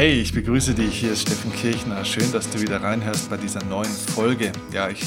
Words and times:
Hey, 0.00 0.18
ich 0.18 0.32
begrüße 0.32 0.72
dich. 0.72 0.98
Hier 0.98 1.12
ist 1.12 1.20
Steffen 1.20 1.52
Kirchner. 1.52 2.06
Schön, 2.06 2.32
dass 2.32 2.48
du 2.48 2.58
wieder 2.58 2.82
reinhörst 2.82 3.28
bei 3.28 3.36
dieser 3.36 3.62
neuen 3.64 3.92
Folge. 3.92 4.50
Ja, 4.72 4.88
ich 4.88 5.02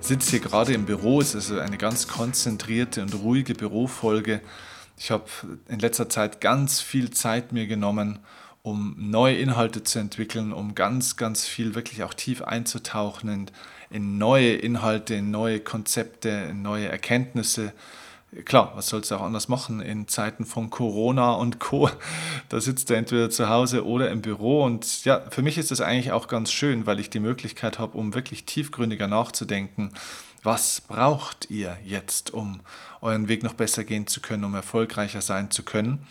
sitze 0.00 0.30
hier 0.30 0.40
gerade 0.40 0.72
im 0.72 0.86
Büro. 0.86 1.20
Es 1.20 1.34
ist 1.34 1.52
eine 1.52 1.76
ganz 1.76 2.08
konzentrierte 2.08 3.02
und 3.02 3.14
ruhige 3.16 3.52
Bürofolge. 3.52 4.40
Ich 4.96 5.10
habe 5.10 5.24
in 5.68 5.80
letzter 5.80 6.08
Zeit 6.08 6.40
ganz 6.40 6.80
viel 6.80 7.10
Zeit 7.10 7.52
mir 7.52 7.66
genommen, 7.66 8.20
um 8.62 8.96
neue 8.98 9.36
Inhalte 9.36 9.82
zu 9.82 9.98
entwickeln, 9.98 10.54
um 10.54 10.74
ganz, 10.74 11.18
ganz 11.18 11.44
viel 11.46 11.74
wirklich 11.74 12.02
auch 12.02 12.14
tief 12.14 12.40
einzutauchen 12.40 13.28
in, 13.28 13.46
in 13.90 14.16
neue 14.16 14.54
Inhalte, 14.54 15.14
in 15.14 15.30
neue 15.30 15.60
Konzepte, 15.60 16.30
in 16.48 16.62
neue 16.62 16.88
Erkenntnisse 16.88 17.74
klar, 18.44 18.72
was 18.74 18.88
sollst 18.88 19.10
du 19.10 19.16
auch 19.16 19.22
anders 19.22 19.48
machen 19.48 19.80
in 19.80 20.08
Zeiten 20.08 20.44
von 20.44 20.70
Corona 20.70 21.32
und 21.32 21.60
Co. 21.60 21.90
Da 22.48 22.60
sitzt 22.60 22.90
du 22.90 22.94
entweder 22.94 23.30
zu 23.30 23.48
Hause 23.48 23.86
oder 23.86 24.10
im 24.10 24.22
Büro. 24.22 24.64
Und 24.64 25.04
ja, 25.04 25.20
für 25.30 25.42
mich 25.42 25.58
ist 25.58 25.70
das 25.70 25.80
eigentlich 25.80 26.12
auch 26.12 26.28
ganz 26.28 26.50
schön, 26.52 26.86
weil 26.86 27.00
ich 27.00 27.10
die 27.10 27.20
Möglichkeit 27.20 27.78
habe, 27.78 27.96
um 27.98 28.14
wirklich 28.14 28.44
tiefgründiger 28.44 29.06
nachzudenken. 29.06 29.92
Was 30.42 30.80
braucht 30.80 31.50
ihr 31.50 31.78
jetzt, 31.84 32.32
um 32.32 32.60
euren 33.00 33.28
Weg 33.28 33.42
noch 33.42 33.54
besser 33.54 33.84
gehen 33.84 34.06
zu 34.06 34.20
können, 34.20 34.44
um 34.44 34.54
erfolgreicher 34.54 35.20
sein 35.20 35.50
zu 35.50 35.62
können? 35.62 36.06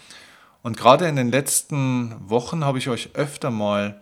Und 0.64 0.78
gerade 0.78 1.08
in 1.08 1.16
den 1.16 1.32
letzten 1.32 2.16
Wochen 2.30 2.64
habe 2.64 2.78
ich 2.78 2.88
euch 2.88 3.10
öfter 3.16 3.50
mal 3.50 4.00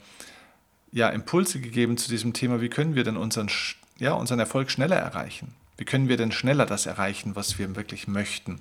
ja, 0.91 1.09
Impulse 1.09 1.61
gegeben 1.61 1.97
zu 1.97 2.09
diesem 2.09 2.33
Thema, 2.33 2.61
wie 2.61 2.69
können 2.69 2.95
wir 2.95 3.03
denn 3.03 3.17
unseren, 3.17 3.49
ja, 3.97 4.13
unseren 4.13 4.39
Erfolg 4.39 4.69
schneller 4.71 4.97
erreichen? 4.97 5.55
Wie 5.79 5.85
können 5.85 6.09
wir 6.09 6.17
denn 6.17 6.33
schneller 6.33 6.65
das 6.65 6.85
erreichen, 6.85 7.37
was 7.37 7.57
wir 7.57 7.73
wirklich 7.77 8.09
möchten? 8.09 8.59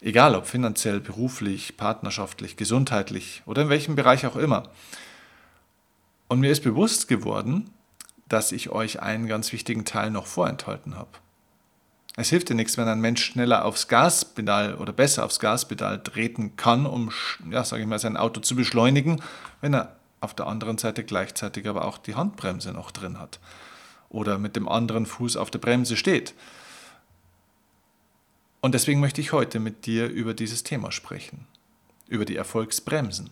Egal 0.00 0.36
ob 0.36 0.46
finanziell, 0.46 1.00
beruflich, 1.00 1.76
partnerschaftlich, 1.76 2.56
gesundheitlich 2.56 3.42
oder 3.44 3.62
in 3.62 3.68
welchem 3.68 3.96
Bereich 3.96 4.24
auch 4.24 4.36
immer. 4.36 4.70
Und 6.28 6.38
mir 6.38 6.52
ist 6.52 6.62
bewusst 6.62 7.08
geworden, 7.08 7.70
dass 8.28 8.52
ich 8.52 8.70
euch 8.70 9.02
einen 9.02 9.26
ganz 9.26 9.52
wichtigen 9.52 9.84
Teil 9.84 10.12
noch 10.12 10.26
vorenthalten 10.26 10.94
habe. 10.94 11.10
Es 12.14 12.28
hilft 12.28 12.50
dir 12.50 12.54
nichts, 12.54 12.78
wenn 12.78 12.86
ein 12.86 13.00
Mensch 13.00 13.24
schneller 13.24 13.64
aufs 13.64 13.88
Gaspedal 13.88 14.76
oder 14.76 14.92
besser 14.92 15.24
aufs 15.24 15.40
Gaspedal 15.40 16.04
treten 16.04 16.54
kann, 16.54 16.86
um, 16.86 17.10
ja, 17.50 17.64
sage 17.64 17.82
ich 17.82 17.88
mal, 17.88 17.98
sein 17.98 18.16
Auto 18.16 18.40
zu 18.40 18.54
beschleunigen, 18.54 19.20
wenn 19.60 19.74
er 19.74 19.96
auf 20.20 20.34
der 20.34 20.46
anderen 20.46 20.78
Seite 20.78 21.02
gleichzeitig 21.02 21.66
aber 21.66 21.84
auch 21.84 21.98
die 21.98 22.14
Handbremse 22.14 22.70
noch 22.70 22.92
drin 22.92 23.18
hat 23.18 23.40
oder 24.12 24.38
mit 24.38 24.56
dem 24.56 24.68
anderen 24.68 25.06
Fuß 25.06 25.36
auf 25.36 25.50
der 25.50 25.58
Bremse 25.58 25.96
steht. 25.96 26.34
Und 28.60 28.74
deswegen 28.74 29.00
möchte 29.00 29.20
ich 29.20 29.32
heute 29.32 29.58
mit 29.58 29.86
dir 29.86 30.08
über 30.08 30.34
dieses 30.34 30.62
Thema 30.62 30.92
sprechen, 30.92 31.46
über 32.08 32.24
die 32.24 32.36
Erfolgsbremsen. 32.36 33.30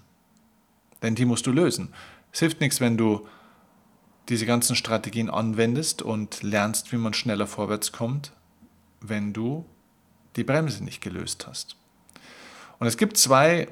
Denn 1.03 1.15
die 1.15 1.25
musst 1.25 1.47
du 1.47 1.53
lösen. 1.53 1.95
Es 2.33 2.41
hilft 2.41 2.61
nichts, 2.61 2.81
wenn 2.81 2.97
du 2.97 3.27
diese 4.29 4.47
ganzen 4.47 4.75
Strategien 4.75 5.31
anwendest 5.31 6.03
und 6.03 6.43
lernst, 6.43 6.93
wie 6.93 6.97
man 6.97 7.15
schneller 7.15 7.47
vorwärts 7.47 7.93
kommt, 7.93 8.33
wenn 9.01 9.33
du 9.33 9.67
die 10.37 10.45
Bremse 10.45 10.83
nicht 10.83 11.01
gelöst 11.01 11.47
hast. 11.47 11.77
Und 12.79 12.87
es 12.87 12.97
gibt 12.97 13.17
zwei 13.17 13.69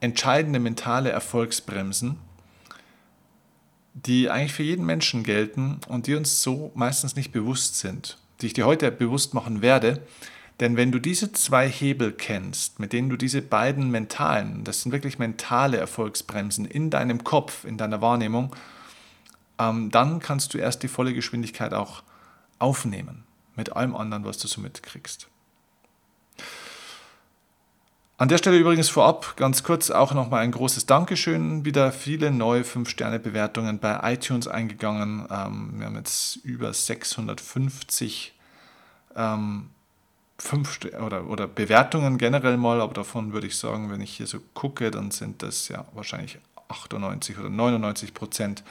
entscheidende 0.00 0.58
mentale 0.58 1.10
Erfolgsbremsen, 1.10 2.18
die 4.06 4.30
eigentlich 4.30 4.52
für 4.52 4.62
jeden 4.62 4.86
Menschen 4.86 5.24
gelten 5.24 5.80
und 5.88 6.06
die 6.06 6.14
uns 6.14 6.42
so 6.42 6.70
meistens 6.74 7.16
nicht 7.16 7.32
bewusst 7.32 7.76
sind, 7.76 8.18
die 8.40 8.46
ich 8.46 8.52
dir 8.52 8.66
heute 8.66 8.90
bewusst 8.92 9.34
machen 9.34 9.62
werde. 9.62 10.02
Denn 10.60 10.76
wenn 10.76 10.92
du 10.92 10.98
diese 10.98 11.32
zwei 11.32 11.68
Hebel 11.68 12.12
kennst, 12.12 12.80
mit 12.80 12.92
denen 12.92 13.08
du 13.08 13.16
diese 13.16 13.42
beiden 13.42 13.90
mentalen, 13.90 14.64
das 14.64 14.82
sind 14.82 14.92
wirklich 14.92 15.18
mentale 15.18 15.76
Erfolgsbremsen 15.76 16.64
in 16.64 16.90
deinem 16.90 17.24
Kopf, 17.24 17.64
in 17.64 17.76
deiner 17.76 18.00
Wahrnehmung, 18.00 18.54
ähm, 19.58 19.90
dann 19.90 20.20
kannst 20.20 20.54
du 20.54 20.58
erst 20.58 20.82
die 20.82 20.88
volle 20.88 21.14
Geschwindigkeit 21.14 21.74
auch 21.74 22.02
aufnehmen 22.58 23.24
mit 23.56 23.72
allem 23.74 23.94
anderen, 23.94 24.24
was 24.24 24.38
du 24.38 24.48
so 24.48 24.60
mitkriegst. 24.60 25.28
An 28.20 28.26
der 28.28 28.38
Stelle 28.38 28.58
übrigens 28.58 28.88
vorab 28.88 29.36
ganz 29.36 29.62
kurz 29.62 29.92
auch 29.92 30.12
nochmal 30.12 30.40
ein 30.40 30.50
großes 30.50 30.86
Dankeschön. 30.86 31.64
Wieder 31.64 31.92
viele 31.92 32.32
neue 32.32 32.62
5-Sterne-Bewertungen 32.62 33.78
bei 33.78 34.12
iTunes 34.12 34.48
eingegangen. 34.48 35.28
Ähm, 35.30 35.74
wir 35.76 35.86
haben 35.86 35.94
jetzt 35.94 36.34
über 36.42 36.74
650 36.74 38.34
ähm, 39.14 39.70
fünf 40.36 40.80
oder, 41.00 41.28
oder 41.28 41.46
Bewertungen 41.46 42.18
generell 42.18 42.56
mal, 42.56 42.80
aber 42.80 42.92
davon 42.92 43.32
würde 43.32 43.46
ich 43.46 43.56
sagen, 43.56 43.88
wenn 43.92 44.00
ich 44.00 44.16
hier 44.16 44.26
so 44.26 44.40
gucke, 44.52 44.90
dann 44.90 45.12
sind 45.12 45.44
das 45.44 45.68
ja 45.68 45.84
wahrscheinlich 45.94 46.38
98 46.66 47.38
oder 47.38 47.50
99 47.50 48.14
Prozent 48.14 48.64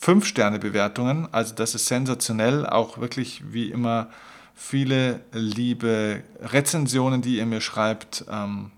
5-Sterne-Bewertungen. 0.00 1.28
Also 1.30 1.54
das 1.54 1.76
ist 1.76 1.86
sensationell, 1.86 2.66
auch 2.66 2.98
wirklich 2.98 3.44
wie 3.52 3.70
immer 3.70 4.10
viele 4.54 5.20
liebe 5.32 6.22
Rezensionen, 6.40 7.22
die 7.22 7.38
ihr 7.38 7.46
mir 7.46 7.60
schreibt. 7.60 8.24
Ähm, 8.30 8.70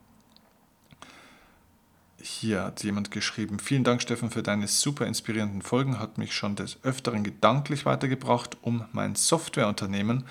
hier 2.21 2.65
hat 2.65 2.83
jemand 2.83 3.11
geschrieben, 3.11 3.59
vielen 3.59 3.85
Dank 3.85 4.01
Steffen 4.01 4.31
für 4.31 4.43
deine 4.43 4.67
super 4.67 5.07
inspirierenden 5.07 5.61
Folgen, 5.61 5.99
hat 5.99 6.17
mich 6.17 6.35
schon 6.35 6.57
des 6.57 6.83
Öfteren 6.83 7.23
gedanklich 7.23 7.85
weitergebracht, 7.85 8.57
um 8.63 8.85
mein 8.93 9.15
Softwareunternehmen 9.15 10.25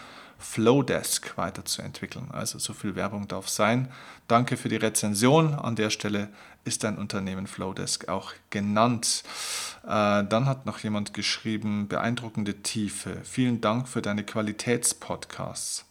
Flowdesk 0.43 1.37
weiterzuentwickeln. 1.37 2.29
Also 2.31 2.59
so 2.59 2.73
viel 2.73 2.95
Werbung 2.95 3.27
darf 3.27 3.47
sein. 3.49 3.89
Danke 4.27 4.57
für 4.57 4.69
die 4.69 4.75
Rezension. 4.75 5.53
An 5.53 5.75
der 5.75 5.89
Stelle 5.89 6.29
ist 6.65 6.83
dein 6.83 6.97
Unternehmen 6.97 7.47
Flowdesk 7.47 8.09
auch 8.09 8.33
genannt. 8.49 9.23
Äh, 9.83 10.23
dann 10.23 10.45
hat 10.45 10.65
noch 10.65 10.79
jemand 10.79 11.13
geschrieben, 11.13 11.87
beeindruckende 11.87 12.61
Tiefe. 12.61 13.21
Vielen 13.23 13.61
Dank 13.61 13.87
für 13.87 14.01
deine 14.01 14.23
Qualitätspodcasts. 14.23 15.85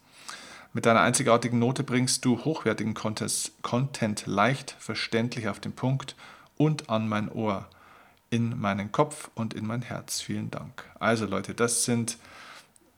Mit 0.74 0.86
deiner 0.86 1.00
einzigartigen 1.00 1.58
Note 1.58 1.82
bringst 1.82 2.24
du 2.24 2.44
hochwertigen 2.44 2.94
Content 2.94 4.26
leicht 4.26 4.76
verständlich 4.78 5.48
auf 5.48 5.60
den 5.60 5.72
Punkt 5.72 6.16
und 6.56 6.88
an 6.88 7.08
mein 7.08 7.30
Ohr, 7.30 7.68
in 8.30 8.58
meinen 8.58 8.90
Kopf 8.90 9.30
und 9.34 9.52
in 9.52 9.66
mein 9.66 9.82
Herz. 9.82 10.22
Vielen 10.22 10.50
Dank. 10.50 10.84
Also 10.98 11.26
Leute, 11.26 11.52
das 11.52 11.84
sind 11.84 12.16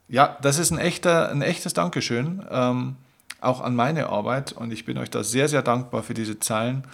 ja, 0.08 0.36
das 0.42 0.58
ist 0.58 0.70
ein, 0.70 0.78
echter, 0.78 1.30
ein 1.30 1.42
echtes 1.42 1.74
Dankeschön, 1.74 2.44
ähm, 2.50 2.96
auch 3.40 3.60
an 3.60 3.74
meine 3.74 4.08
Arbeit. 4.08 4.52
Und 4.52 4.72
ich 4.72 4.84
bin 4.84 4.98
euch 4.98 5.10
da 5.10 5.24
sehr, 5.24 5.48
sehr 5.48 5.62
dankbar 5.62 6.02
für 6.02 6.14
diese 6.14 6.38
Zeilen. 6.40 6.86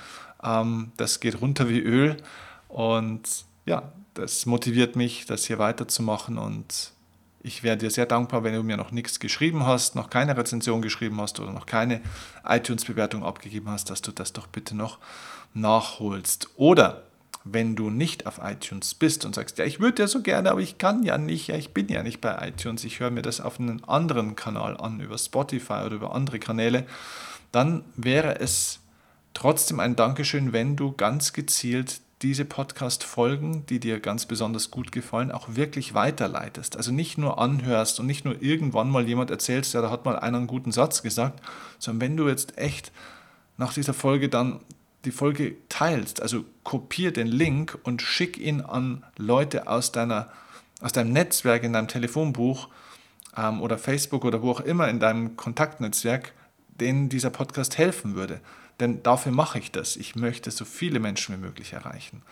Ähm, 0.43 0.93
das 0.97 1.21
geht 1.21 1.41
runter 1.41 1.69
wie 1.69 1.81
Öl. 1.81 2.17
Und 2.69 3.45
ja, 3.67 3.93
das 4.15 4.47
motiviert 4.47 4.97
mich, 4.97 5.27
das 5.27 5.47
hier 5.47 5.59
weiterzumachen. 5.59 6.39
Und 6.39 6.93
ich 7.43 7.63
wäre 7.63 7.77
dir 7.77 7.91
sehr 7.91 8.07
dankbar, 8.07 8.45
wenn 8.45 8.55
du 8.55 8.63
mir 8.63 8.77
noch 8.77 8.91
nichts 8.91 9.19
geschrieben 9.19 9.67
hast, 9.67 9.95
noch 9.97 10.11
keine 10.11 10.37
Rezension 10.37 10.83
geschrieben 10.83 11.21
hast 11.21 11.41
oder 11.41 11.53
noch 11.53 11.67
keine 11.67 12.01
iTunes-Bewertung 12.45 13.25
abgegeben 13.25 13.71
hast, 13.71 13.91
dass 13.91 14.03
du 14.03 14.13
das 14.13 14.33
doch 14.33 14.47
bitte 14.47 14.77
noch 14.77 14.99
nachholst. 15.55 16.49
Oder 16.57 17.05
wenn 17.53 17.77
du 17.77 17.91
nicht 17.91 18.27
auf 18.27 18.41
iTunes 18.43 18.95
bist 18.95 19.25
und 19.25 19.35
sagst, 19.35 19.59
ja, 19.59 19.65
ich 19.65 19.81
würde 19.81 20.03
ja 20.03 20.09
so 20.09 20.23
gerne, 20.23 20.51
aber 20.51 20.61
ich 20.61 20.79
kann 20.79 21.03
ja 21.03 21.19
nicht, 21.19 21.49
ja, 21.49 21.57
ich 21.57 21.73
bin 21.75 21.89
ja 21.89 22.03
nicht 22.03 22.21
bei 22.21 22.49
iTunes, 22.49 22.85
ich 22.85 23.01
höre 23.01 23.11
mir 23.11 23.23
das 23.23 23.41
auf 23.41 23.59
einem 23.59 23.83
anderen 23.87 24.37
Kanal 24.37 24.77
an, 24.77 25.01
über 25.01 25.19
Spotify 25.19 25.85
oder 25.87 25.97
über 25.97 26.15
andere 26.15 26.39
Kanäle, 26.39 26.87
dann 27.53 27.85
wäre 27.97 28.41
es 28.41 28.81
trotzdem 29.35 29.81
ein 29.81 29.97
Dankeschön, 29.97 30.53
wenn 30.53 30.77
du 30.77 30.93
ganz 30.93 31.33
gezielt 31.33 32.01
diese 32.23 32.45
Podcast-Folgen, 32.45 33.65
die 33.67 33.81
dir 33.81 33.99
ganz 33.99 34.27
besonders 34.27 34.71
gut 34.71 34.93
gefallen, 34.93 35.33
auch 35.33 35.55
wirklich 35.55 35.95
weiterleitest. 35.95 36.77
Also 36.77 36.93
nicht 36.93 37.17
nur 37.17 37.39
anhörst 37.39 37.99
und 37.99 38.07
nicht 38.07 38.27
nur 38.27 38.43
irgendwann 38.43 38.91
mal 38.91 39.09
jemand 39.09 39.31
erzählst, 39.31 39.73
ja, 39.73 39.81
da 39.81 39.91
hat 39.91 40.05
mal 40.05 40.19
einer 40.19 40.37
einen 40.37 40.47
guten 40.47 40.71
Satz 40.71 41.03
gesagt, 41.03 41.41
sondern 41.79 42.03
wenn 42.03 42.17
du 42.19 42.29
jetzt 42.29 42.59
echt 42.59 42.93
nach 43.57 43.73
dieser 43.73 43.95
Folge 43.95 44.29
dann 44.29 44.61
die 45.05 45.13
Folge 45.13 45.57
teilst, 45.69 46.21
also 46.21 46.45
kopier 46.63 47.13
den 47.13 47.27
Link 47.27 47.79
und 47.85 48.03
schick 48.03 48.39
ihn 48.39 48.61
an 48.61 49.05
Leute 49.17 49.67
aus, 49.67 49.93
deiner, 49.93 50.31
aus 50.81 50.93
deinem 50.93 51.13
Netzwerk, 51.13 51.63
in 51.63 51.73
deinem 51.73 51.89
Telefonbuch 51.89 52.69
ähm, 53.37 53.63
oder 53.63 53.79
Facebook 53.79 54.25
oder 54.25 54.43
wo 54.43 54.51
auch 54.51 54.61
immer 54.61 54.89
in 54.89 55.01
deinem 55.01 55.37
Kontaktnetzwerk, 55.37 56.33
denen 56.69 57.09
dieser 57.09 57.31
Podcast 57.31 57.79
helfen 57.79 58.15
würde. 58.15 58.41
Denn 58.79 59.03
dafür 59.03 59.33
mache 59.33 59.59
ich 59.59 59.73
das. 59.73 59.97
Ich 59.97 60.17
möchte 60.17 60.51
so 60.51 60.65
viele 60.65 61.01
Menschen 61.01 61.35
wie 61.37 61.41
möglich 61.41 61.73
erreichen. 61.73 62.23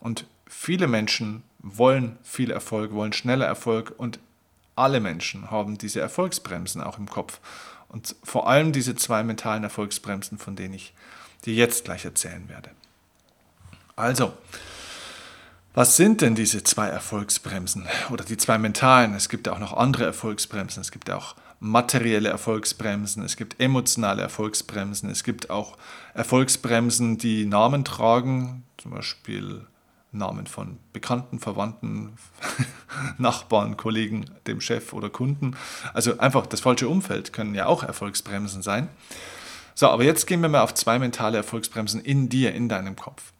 Und 0.00 0.26
viele 0.46 0.88
Menschen 0.88 1.42
wollen 1.58 2.18
viel 2.22 2.50
Erfolg, 2.50 2.92
wollen 2.92 3.12
schneller 3.12 3.46
Erfolg 3.46 3.94
und 3.96 4.18
alle 4.74 5.00
Menschen 5.00 5.50
haben 5.50 5.78
diese 5.78 6.00
Erfolgsbremsen 6.00 6.82
auch 6.82 6.98
im 6.98 7.08
Kopf. 7.08 7.40
Und 7.88 8.14
vor 8.22 8.48
allem 8.48 8.72
diese 8.72 8.94
zwei 8.94 9.22
mentalen 9.22 9.64
Erfolgsbremsen, 9.64 10.38
von 10.38 10.54
denen 10.54 10.74
ich 10.74 10.92
dir 11.44 11.54
jetzt 11.54 11.84
gleich 11.84 12.04
erzählen 12.04 12.48
werde. 12.48 12.70
Also, 13.94 14.34
was 15.74 15.96
sind 15.96 16.22
denn 16.22 16.34
diese 16.34 16.62
zwei 16.62 16.88
Erfolgsbremsen 16.88 17.86
oder 18.10 18.24
die 18.24 18.36
zwei 18.36 18.58
mentalen? 18.58 19.14
Es 19.14 19.28
gibt 19.28 19.46
ja 19.46 19.52
auch 19.52 19.58
noch 19.58 19.74
andere 19.74 20.04
Erfolgsbremsen. 20.04 20.80
Es 20.80 20.90
gibt 20.90 21.08
ja 21.08 21.16
auch 21.16 21.36
materielle 21.60 22.28
Erfolgsbremsen, 22.28 23.22
es 23.22 23.36
gibt 23.36 23.60
emotionale 23.60 24.22
Erfolgsbremsen, 24.22 25.10
es 25.10 25.24
gibt 25.24 25.50
auch 25.50 25.76
Erfolgsbremsen, 26.14 27.18
die 27.18 27.46
Namen 27.46 27.84
tragen, 27.84 28.64
zum 28.76 28.90
Beispiel 28.92 29.66
Namen 30.12 30.46
von 30.46 30.78
Bekannten, 30.92 31.38
Verwandten, 31.38 32.16
Nachbarn, 33.18 33.76
Kollegen, 33.76 34.26
dem 34.46 34.60
Chef 34.60 34.92
oder 34.92 35.10
Kunden. 35.10 35.56
Also 35.94 36.18
einfach 36.18 36.46
das 36.46 36.60
falsche 36.60 36.88
Umfeld 36.88 37.32
können 37.32 37.54
ja 37.54 37.66
auch 37.66 37.82
Erfolgsbremsen 37.82 38.62
sein. 38.62 38.88
So, 39.78 39.88
aber 39.88 40.04
jetzt 40.04 40.26
gehen 40.26 40.40
wir 40.40 40.48
mal 40.48 40.62
auf 40.62 40.72
zwei 40.72 40.98
mentale 40.98 41.36
Erfolgsbremsen 41.36 42.00
in 42.00 42.30
dir, 42.30 42.54
in 42.54 42.70
deinem 42.70 42.96
Kopf. 42.96 43.32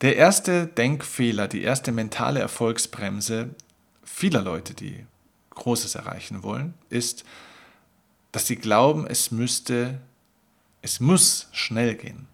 Der 0.00 0.14
erste 0.14 0.68
Denkfehler, 0.68 1.48
die 1.48 1.62
erste 1.62 1.90
mentale 1.90 2.38
Erfolgsbremse 2.38 3.50
vieler 4.04 4.42
Leute, 4.42 4.72
die 4.72 5.04
Großes 5.50 5.96
erreichen 5.96 6.44
wollen, 6.44 6.74
ist, 6.88 7.24
dass 8.30 8.46
sie 8.46 8.56
glauben, 8.56 9.08
es 9.08 9.32
müsste, 9.32 10.00
es 10.82 11.00
muss 11.00 11.48
schnell 11.50 11.96
gehen. 11.96 12.28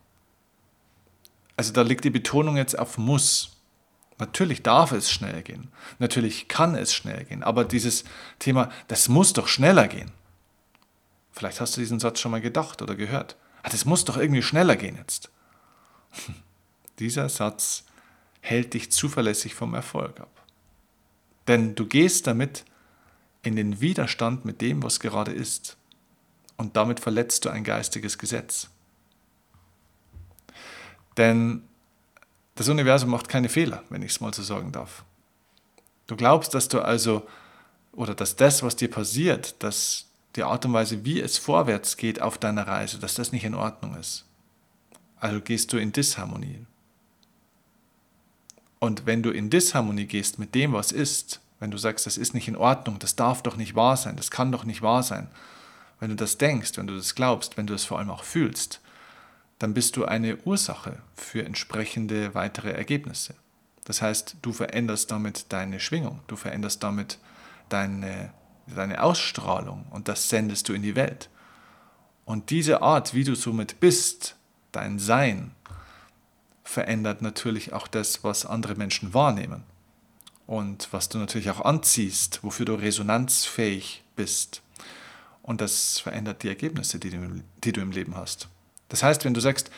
Also 1.56 1.72
da 1.72 1.80
liegt 1.80 2.04
die 2.04 2.10
Betonung 2.10 2.58
jetzt 2.58 2.78
auf 2.78 2.98
muss. 2.98 3.56
Natürlich 4.18 4.62
darf 4.62 4.92
es 4.92 5.10
schnell 5.10 5.42
gehen. 5.42 5.68
Natürlich 5.98 6.48
kann 6.48 6.74
es 6.74 6.94
schnell 6.94 7.24
gehen. 7.24 7.42
Aber 7.42 7.64
dieses 7.64 8.04
Thema, 8.38 8.70
das 8.88 9.08
muss 9.08 9.32
doch 9.32 9.48
schneller 9.48 9.88
gehen. 9.88 10.12
Vielleicht 11.36 11.60
hast 11.60 11.76
du 11.76 11.80
diesen 11.80 12.00
Satz 12.00 12.18
schon 12.20 12.30
mal 12.30 12.40
gedacht 12.40 12.80
oder 12.80 12.94
gehört. 12.94 13.36
Ah, 13.62 13.68
das 13.68 13.84
muss 13.84 14.06
doch 14.06 14.16
irgendwie 14.16 14.42
schneller 14.42 14.74
gehen 14.74 14.96
jetzt. 14.96 15.30
Dieser 16.98 17.28
Satz 17.28 17.84
hält 18.40 18.72
dich 18.72 18.90
zuverlässig 18.90 19.54
vom 19.54 19.74
Erfolg 19.74 20.18
ab. 20.18 20.30
Denn 21.46 21.74
du 21.74 21.86
gehst 21.86 22.26
damit 22.26 22.64
in 23.42 23.54
den 23.54 23.82
Widerstand 23.82 24.46
mit 24.46 24.62
dem, 24.62 24.82
was 24.82 24.98
gerade 24.98 25.30
ist. 25.30 25.76
Und 26.56 26.76
damit 26.76 27.00
verletzt 27.00 27.44
du 27.44 27.50
ein 27.50 27.64
geistiges 27.64 28.16
Gesetz. 28.16 28.70
Denn 31.18 31.64
das 32.54 32.68
Universum 32.68 33.10
macht 33.10 33.28
keine 33.28 33.50
Fehler, 33.50 33.84
wenn 33.90 34.00
ich 34.00 34.12
es 34.12 34.20
mal 34.20 34.32
so 34.32 34.42
sagen 34.42 34.72
darf. 34.72 35.04
Du 36.06 36.16
glaubst, 36.16 36.54
dass 36.54 36.68
du 36.68 36.80
also, 36.80 37.26
oder 37.92 38.14
dass 38.14 38.36
das, 38.36 38.62
was 38.62 38.76
dir 38.76 38.90
passiert, 38.90 39.62
dass 39.62 40.06
die 40.36 40.42
Art 40.42 40.64
und 40.64 40.72
Weise, 40.72 41.04
wie 41.04 41.20
es 41.20 41.38
vorwärts 41.38 41.96
geht 41.96 42.20
auf 42.20 42.38
deiner 42.38 42.66
Reise, 42.66 42.98
dass 42.98 43.14
das 43.14 43.32
nicht 43.32 43.44
in 43.44 43.54
Ordnung 43.54 43.96
ist. 43.96 44.24
Also 45.18 45.40
gehst 45.40 45.72
du 45.72 45.78
in 45.78 45.92
Disharmonie. 45.92 46.66
Und 48.78 49.06
wenn 49.06 49.22
du 49.22 49.30
in 49.30 49.50
Disharmonie 49.50 50.06
gehst 50.06 50.38
mit 50.38 50.54
dem, 50.54 50.72
was 50.72 50.92
ist, 50.92 51.40
wenn 51.58 51.70
du 51.70 51.78
sagst, 51.78 52.06
das 52.06 52.18
ist 52.18 52.34
nicht 52.34 52.48
in 52.48 52.56
Ordnung, 52.56 52.98
das 52.98 53.16
darf 53.16 53.42
doch 53.42 53.56
nicht 53.56 53.74
wahr 53.74 53.96
sein, 53.96 54.16
das 54.16 54.30
kann 54.30 54.52
doch 54.52 54.64
nicht 54.64 54.82
wahr 54.82 55.02
sein, 55.02 55.28
wenn 55.98 56.10
du 56.10 56.16
das 56.16 56.36
denkst, 56.36 56.76
wenn 56.76 56.86
du 56.86 56.94
das 56.94 57.14
glaubst, 57.14 57.56
wenn 57.56 57.66
du 57.66 57.74
es 57.74 57.84
vor 57.84 57.98
allem 57.98 58.10
auch 58.10 58.24
fühlst, 58.24 58.80
dann 59.58 59.72
bist 59.72 59.96
du 59.96 60.04
eine 60.04 60.36
Ursache 60.44 60.98
für 61.14 61.44
entsprechende 61.44 62.34
weitere 62.34 62.72
Ergebnisse. 62.72 63.34
Das 63.84 64.02
heißt, 64.02 64.36
du 64.42 64.52
veränderst 64.52 65.10
damit 65.10 65.46
deine 65.52 65.80
Schwingung, 65.80 66.20
du 66.26 66.36
veränderst 66.36 66.82
damit 66.82 67.18
deine, 67.68 68.32
deine 68.74 69.02
Ausstrahlung 69.02 69.86
und 69.90 70.08
das 70.08 70.28
sendest 70.28 70.68
du 70.68 70.72
in 70.72 70.82
die 70.82 70.96
Welt. 70.96 71.28
Und 72.24 72.50
diese 72.50 72.82
Art, 72.82 73.14
wie 73.14 73.24
du 73.24 73.34
somit 73.34 73.78
bist, 73.78 74.36
dein 74.72 74.98
Sein, 74.98 75.52
verändert 76.64 77.22
natürlich 77.22 77.72
auch 77.72 77.86
das, 77.86 78.24
was 78.24 78.44
andere 78.44 78.74
Menschen 78.74 79.14
wahrnehmen. 79.14 79.62
Und 80.46 80.88
was 80.92 81.08
du 81.08 81.18
natürlich 81.18 81.50
auch 81.50 81.64
anziehst, 81.64 82.42
wofür 82.42 82.66
du 82.66 82.74
resonanzfähig 82.74 84.04
bist. 84.14 84.62
Und 85.42 85.60
das 85.60 86.00
verändert 86.00 86.42
die 86.42 86.48
Ergebnisse, 86.48 86.98
die 86.98 87.10
du, 87.10 87.42
die 87.62 87.72
du 87.72 87.80
im 87.80 87.92
Leben 87.92 88.16
hast. 88.16 88.48
Das 88.88 89.02
heißt, 89.02 89.24
wenn 89.24 89.34
du 89.34 89.40
sagst, 89.40 89.70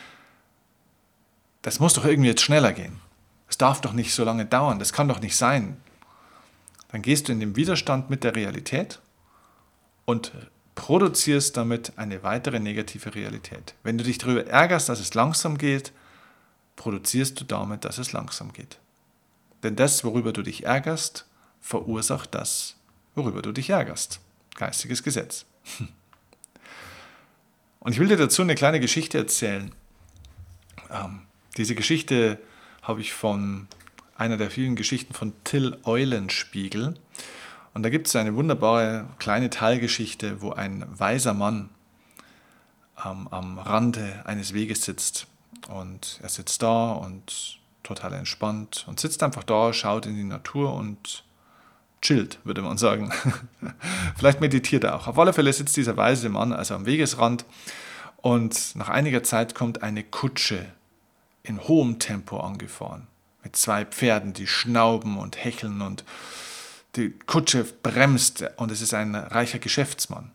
das 1.61 1.79
muss 1.79 1.93
doch 1.93 2.05
irgendwie 2.05 2.29
jetzt 2.29 2.41
schneller 2.41 2.73
gehen, 2.73 2.99
es 3.47 3.57
darf 3.57 3.81
doch 3.81 3.93
nicht 3.93 4.13
so 4.13 4.23
lange 4.23 4.45
dauern, 4.45 4.79
das 4.79 4.93
kann 4.93 5.07
doch 5.07 5.19
nicht 5.19 5.35
sein, 5.35 5.77
dann 6.89 7.01
gehst 7.01 7.27
du 7.27 7.31
in 7.31 7.39
den 7.39 7.55
Widerstand 7.55 8.09
mit 8.09 8.23
der 8.23 8.35
Realität 8.35 8.99
und 10.05 10.31
produzierst 10.75 11.57
damit 11.57 11.93
eine 11.97 12.23
weitere 12.23 12.59
negative 12.59 13.13
Realität. 13.13 13.75
Wenn 13.83 13.97
du 13.97 14.03
dich 14.03 14.17
darüber 14.17 14.45
ärgerst, 14.47 14.89
dass 14.89 14.99
es 14.99 15.13
langsam 15.13 15.57
geht, 15.57 15.91
produzierst 16.75 17.39
du 17.39 17.45
damit, 17.45 17.85
dass 17.85 17.97
es 17.97 18.11
langsam 18.13 18.53
geht. 18.53 18.79
Denn 19.61 19.75
das, 19.75 20.03
worüber 20.03 20.31
du 20.31 20.41
dich 20.41 20.65
ärgerst, 20.65 21.25
verursacht 21.59 22.33
das, 22.33 22.77
worüber 23.13 23.41
du 23.41 23.51
dich 23.51 23.69
ärgerst. 23.69 24.21
Geistiges 24.55 25.03
Gesetz. 25.03 25.45
Und 27.79 27.91
ich 27.91 27.99
will 27.99 28.07
dir 28.07 28.17
dazu 28.17 28.41
eine 28.41 28.55
kleine 28.55 28.79
Geschichte 28.79 29.17
erzählen. 29.17 29.73
Ähm, 30.89 31.21
diese 31.57 31.75
Geschichte 31.75 32.39
habe 32.81 33.01
ich 33.01 33.13
von 33.13 33.67
einer 34.19 34.37
der 34.37 34.51
vielen 34.51 34.75
Geschichten 34.75 35.13
von 35.13 35.33
Till 35.43 35.77
Eulenspiegel. 35.83 36.95
Und 37.73 37.83
da 37.83 37.89
gibt 37.89 38.07
es 38.07 38.15
eine 38.15 38.35
wunderbare 38.35 39.07
kleine 39.17 39.49
Teilgeschichte, 39.49 40.41
wo 40.41 40.51
ein 40.51 40.85
weiser 40.89 41.33
Mann 41.33 41.69
ähm, 43.05 43.27
am 43.31 43.57
Rande 43.57 44.23
eines 44.25 44.53
Weges 44.53 44.83
sitzt. 44.83 45.27
Und 45.69 46.19
er 46.21 46.29
sitzt 46.29 46.61
da 46.61 46.91
und 46.91 47.59
total 47.83 48.13
entspannt 48.13 48.85
und 48.87 48.99
sitzt 48.99 49.23
einfach 49.23 49.43
da, 49.43 49.71
schaut 49.71 50.05
in 50.05 50.15
die 50.15 50.23
Natur 50.23 50.73
und 50.73 51.23
chillt, 52.01 52.39
würde 52.43 52.61
man 52.61 52.77
sagen. 52.77 53.11
Vielleicht 54.17 54.41
meditiert 54.41 54.83
er 54.83 54.95
auch. 54.95 55.07
Auf 55.07 55.17
alle 55.17 55.33
Fälle 55.33 55.53
sitzt 55.53 55.77
dieser 55.77 55.95
weise 55.95 56.29
Mann 56.29 56.51
also 56.51 56.75
am 56.75 56.85
Wegesrand 56.85 57.45
und 58.17 58.75
nach 58.75 58.89
einiger 58.89 59.23
Zeit 59.23 59.55
kommt 59.55 59.81
eine 59.81 60.03
Kutsche 60.03 60.65
in 61.43 61.67
hohem 61.67 61.99
Tempo 61.99 62.39
angefahren. 62.39 63.07
Mit 63.43 63.55
zwei 63.55 63.85
Pferden, 63.85 64.33
die 64.33 64.47
schnauben 64.47 65.17
und 65.17 65.43
hecheln 65.43 65.81
und 65.81 66.03
die 66.95 67.11
Kutsche 67.11 67.63
bremst 67.63 68.43
und 68.57 68.71
es 68.71 68.81
ist 68.81 68.93
ein 68.93 69.15
reicher 69.15 69.59
Geschäftsmann 69.59 70.31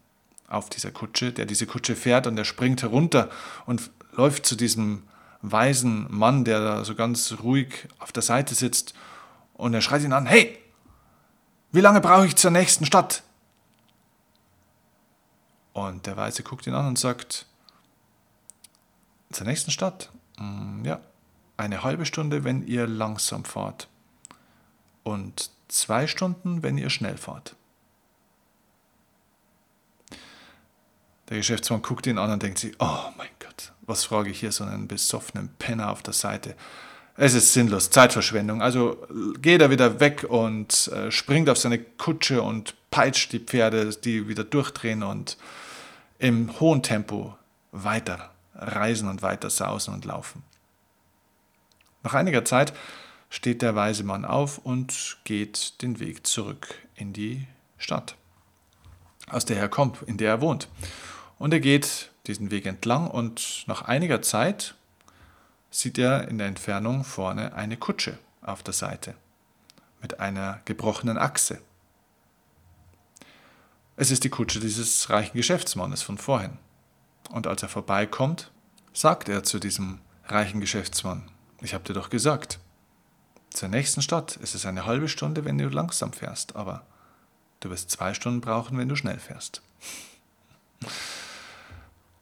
auf 0.49 0.71
dieser 0.71 0.91
Kutsche, 0.91 1.33
der 1.33 1.47
diese 1.47 1.67
Kutsche 1.67 1.97
fährt 1.97 2.27
und 2.27 2.39
er 2.39 2.45
springt 2.45 2.83
herunter 2.83 3.29
und 3.67 3.91
läuft 4.12 4.47
zu 4.47 4.56
diesem 4.56 5.03
weisen 5.43 6.06
Mann, 6.11 6.45
der 6.45 6.61
da 6.61 6.85
so 6.85 6.95
ganz 6.95 7.35
ruhig 7.43 7.89
auf 7.99 8.12
der 8.12 8.23
Seite 8.23 8.55
sitzt 8.55 8.95
und 9.55 9.75
er 9.75 9.81
schreit 9.81 10.03
ihn 10.03 10.13
an, 10.13 10.27
hey, 10.27 10.58
wie 11.73 11.81
lange 11.81 12.01
brauche 12.01 12.27
ich 12.27 12.37
zur 12.37 12.51
nächsten 12.51 12.87
Stadt? 12.87 13.23
Und 15.73 16.06
der 16.06 16.17
Weise 16.17 16.44
guckt 16.44 16.67
ihn 16.67 16.75
an 16.75 16.87
und 16.87 16.99
sagt, 16.99 17.46
zur 19.32 19.46
nächsten 19.46 19.73
Stadt? 19.73 20.11
Mm, 20.39 20.84
ja, 20.84 21.01
eine 21.56 21.82
halbe 21.82 22.06
Stunde, 22.06 22.44
wenn 22.44 22.67
ihr 22.67 22.87
langsam 22.87 23.44
fahrt. 23.44 23.89
Und 25.03 25.51
zwei 25.69 26.06
Stunden, 26.06 26.63
wenn 26.63 26.79
ihr 26.79 26.91
schnell 26.91 27.17
fahrt. 27.17 27.56
Der 31.29 31.39
Geschäftsmann 31.39 31.82
guckt 31.82 32.06
ihn 32.06 32.19
an 32.19 32.31
und 32.31 32.43
denkt 32.43 32.58
sich, 32.58 32.75
oh 32.79 32.99
mein 33.17 33.29
Gott, 33.39 33.73
was 33.82 34.05
frage 34.05 34.31
ich 34.31 34.41
hier 34.41 34.53
so 34.53 34.65
einen 34.65 34.89
besoffenen 34.89 35.49
Penner 35.58 35.91
auf 35.91 36.03
der 36.03 36.13
Seite? 36.13 36.55
Es 37.17 37.34
ist 37.34 37.53
sinnlos, 37.53 37.91
Zeitverschwendung. 37.91 38.61
Also 38.61 39.06
geht 39.41 39.61
er 39.61 39.70
wieder 39.70 40.01
weg 40.01 40.27
und 40.29 40.89
äh, 40.89 41.11
springt 41.11 41.49
auf 41.49 41.58
seine 41.58 41.79
Kutsche 41.79 42.43
und 42.43 42.75
peitscht 42.91 43.32
die 43.32 43.39
Pferde, 43.39 43.91
die 43.91 44.29
wieder 44.29 44.44
durchdrehen 44.44 45.03
und 45.03 45.39
im 46.19 46.58
hohen 46.61 46.82
Tempo 46.82 47.37
weiter 47.70 48.31
reisen 48.55 49.08
und 49.08 49.23
weiter 49.23 49.51
sausen 49.51 49.94
und 49.94 50.05
laufen. 50.05 50.43
Nach 52.05 52.15
einiger 52.15 52.44
Zeit 52.44 52.75
steht 53.31 53.63
der 53.63 53.75
weise 53.75 54.05
Mann 54.05 54.25
auf 54.25 54.58
und 54.58 55.17
geht 55.25 55.81
den 55.82 55.99
Weg 55.99 56.27
zurück 56.27 56.77
in 56.94 57.15
die 57.15 57.49
Stadt, 57.79 58.15
aus 59.29 59.46
der 59.46 59.56
er 59.56 59.69
kommt, 59.69 60.03
in 60.03 60.19
der 60.19 60.29
er 60.29 60.41
wohnt. 60.43 60.69
Und 61.39 61.53
er 61.53 61.61
geht 61.61 62.11
diesen 62.27 62.51
Weg 62.51 62.67
entlang 62.67 63.11
und 63.11 63.65
nach 63.67 63.82
einiger 63.82 64.20
Zeit 64.20 64.75
sieht 65.70 65.99
er 65.99 66.29
in 66.29 66.39
der 66.39 66.46
Entfernung 66.46 67.05
vorne 67.05 67.55
eine 67.55 67.77
Kutsche 67.77 68.19
auf 68.43 68.63
der 68.63 68.75
Seite 68.75 69.15
mit 70.03 70.20
einer 70.20 70.61
gebrochenen 70.67 71.17
Achse. 71.17 71.61
Es 73.96 74.11
ist 74.11 74.25
die 74.25 74.31
Kutsche 74.31 74.61
dieses 74.61 75.08
reichen 75.08 75.37
Geschäftsmannes 75.37 76.03
von 76.03 76.19
vorhin. 76.19 76.58
Und 77.31 77.46
als 77.46 77.63
er 77.63 77.69
vorbeikommt, 77.70 78.51
sagt 78.93 79.31
er 79.31 79.43
zu 79.43 79.58
diesem 79.58 80.01
reichen 80.27 80.61
Geschäftsmann, 80.61 81.31
ich 81.65 81.75
habe 81.75 81.85
dir 81.85 81.94
doch 81.94 82.11
gesagt, 82.11 82.61
zur 83.51 83.69
nächsten 83.69 84.03
Stadt 84.03 84.37
ist 84.37 84.55
es 84.55 84.67
eine 84.67 84.85
halbe 84.85 85.09
Stunde, 85.09 85.44
wenn 85.44 85.59
du 85.59 85.69
langsam 85.69 86.13
fährst, 86.13 86.56
aber 86.56 86.85
du 87.61 87.71
wirst 87.71 87.91
zwei 87.91 88.13
Stunden 88.13 88.41
brauchen, 88.41 88.77
wenn 88.77 88.89
du 88.89 88.97
schnell 88.97 89.19
fährst. 89.19 89.63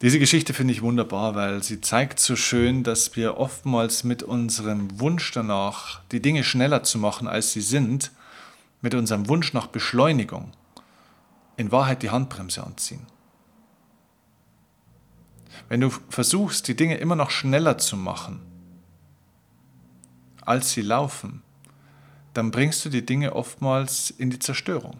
Diese 0.01 0.19
Geschichte 0.19 0.53
finde 0.53 0.73
ich 0.73 0.81
wunderbar, 0.81 1.35
weil 1.35 1.61
sie 1.63 1.81
zeigt 1.81 2.19
so 2.19 2.35
schön, 2.35 2.83
dass 2.83 3.15
wir 3.15 3.37
oftmals 3.37 4.03
mit 4.03 4.23
unserem 4.23 4.99
Wunsch 4.99 5.31
danach, 5.31 6.01
die 6.11 6.21
Dinge 6.21 6.43
schneller 6.43 6.83
zu 6.83 6.97
machen, 6.97 7.27
als 7.27 7.51
sie 7.51 7.61
sind, 7.61 8.11
mit 8.81 8.95
unserem 8.95 9.27
Wunsch 9.27 9.53
nach 9.53 9.67
Beschleunigung, 9.67 10.51
in 11.57 11.71
Wahrheit 11.71 12.03
die 12.03 12.09
Handbremse 12.09 12.63
anziehen. 12.63 13.05
Wenn 15.69 15.81
du 15.81 15.89
versuchst, 16.09 16.67
die 16.67 16.75
Dinge 16.75 16.97
immer 16.97 17.15
noch 17.15 17.29
schneller 17.29 17.77
zu 17.77 17.97
machen, 17.97 18.41
als 20.45 20.71
sie 20.71 20.81
laufen, 20.81 21.41
dann 22.33 22.51
bringst 22.51 22.83
du 22.85 22.89
die 22.89 23.05
Dinge 23.05 23.35
oftmals 23.35 24.09
in 24.09 24.29
die 24.29 24.39
Zerstörung. 24.39 24.99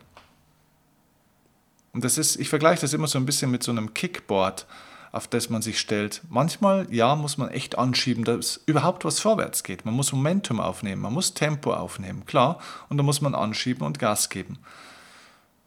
Und 1.93 2.03
das 2.03 2.17
ist, 2.17 2.37
ich 2.37 2.49
vergleiche 2.49 2.81
das 2.81 2.93
immer 2.93 3.07
so 3.07 3.19
ein 3.19 3.25
bisschen 3.25 3.51
mit 3.51 3.63
so 3.63 3.71
einem 3.71 3.93
Kickboard, 3.93 4.65
auf 5.11 5.27
das 5.27 5.49
man 5.49 5.61
sich 5.61 5.79
stellt. 5.79 6.23
Manchmal, 6.29 6.87
ja, 6.91 7.15
muss 7.15 7.37
man 7.37 7.49
echt 7.49 7.77
anschieben, 7.77 8.23
dass 8.23 8.61
überhaupt 8.65 9.05
was 9.05 9.19
vorwärts 9.19 9.63
geht. 9.63 9.85
Man 9.85 9.93
muss 9.93 10.11
Momentum 10.11 10.59
aufnehmen, 10.59 11.03
man 11.03 11.13
muss 11.13 11.35
Tempo 11.35 11.73
aufnehmen, 11.73 12.25
klar, 12.25 12.59
und 12.89 12.97
da 12.97 13.03
muss 13.03 13.21
man 13.21 13.35
anschieben 13.35 13.85
und 13.85 13.99
Gas 13.99 14.29
geben. 14.29 14.57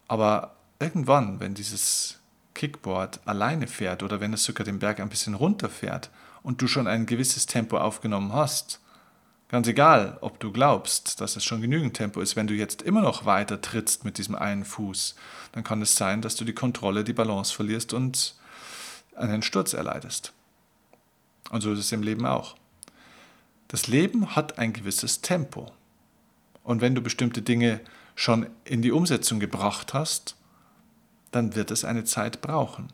Aber 0.08 0.56
irgendwann, 0.80 1.38
wenn 1.38 1.54
dieses 1.54 2.18
Kickboard 2.54 3.20
alleine 3.24 3.68
fährt 3.68 4.02
oder 4.02 4.20
wenn 4.20 4.32
es 4.32 4.44
sogar 4.44 4.64
den 4.64 4.80
Berg 4.80 4.98
ein 4.98 5.08
bisschen 5.08 5.34
runterfährt 5.34 6.10
und 6.42 6.60
du 6.60 6.66
schon 6.66 6.88
ein 6.88 7.06
gewisses 7.06 7.46
Tempo 7.46 7.78
aufgenommen 7.78 8.32
hast, 8.32 8.80
Ganz 9.48 9.68
egal, 9.68 10.18
ob 10.22 10.40
du 10.40 10.50
glaubst, 10.50 11.20
dass 11.20 11.36
es 11.36 11.44
schon 11.44 11.60
genügend 11.60 11.94
Tempo 11.94 12.20
ist, 12.20 12.34
wenn 12.34 12.48
du 12.48 12.54
jetzt 12.54 12.82
immer 12.82 13.00
noch 13.00 13.26
weiter 13.26 13.60
trittst 13.60 14.04
mit 14.04 14.18
diesem 14.18 14.34
einen 14.34 14.64
Fuß, 14.64 15.14
dann 15.52 15.62
kann 15.62 15.82
es 15.82 15.94
sein, 15.94 16.20
dass 16.20 16.34
du 16.34 16.44
die 16.44 16.52
Kontrolle, 16.52 17.04
die 17.04 17.12
Balance 17.12 17.54
verlierst 17.54 17.92
und 17.92 18.34
einen 19.14 19.42
Sturz 19.42 19.72
erleidest. 19.72 20.32
Und 21.50 21.60
so 21.60 21.72
ist 21.72 21.78
es 21.78 21.92
im 21.92 22.02
Leben 22.02 22.26
auch. 22.26 22.56
Das 23.68 23.86
Leben 23.86 24.34
hat 24.34 24.58
ein 24.58 24.72
gewisses 24.72 25.20
Tempo. 25.20 25.72
Und 26.64 26.80
wenn 26.80 26.96
du 26.96 27.00
bestimmte 27.00 27.42
Dinge 27.42 27.80
schon 28.16 28.48
in 28.64 28.82
die 28.82 28.90
Umsetzung 28.90 29.38
gebracht 29.38 29.94
hast, 29.94 30.36
dann 31.30 31.54
wird 31.54 31.70
es 31.70 31.84
eine 31.84 32.04
Zeit 32.04 32.40
brauchen. 32.40 32.88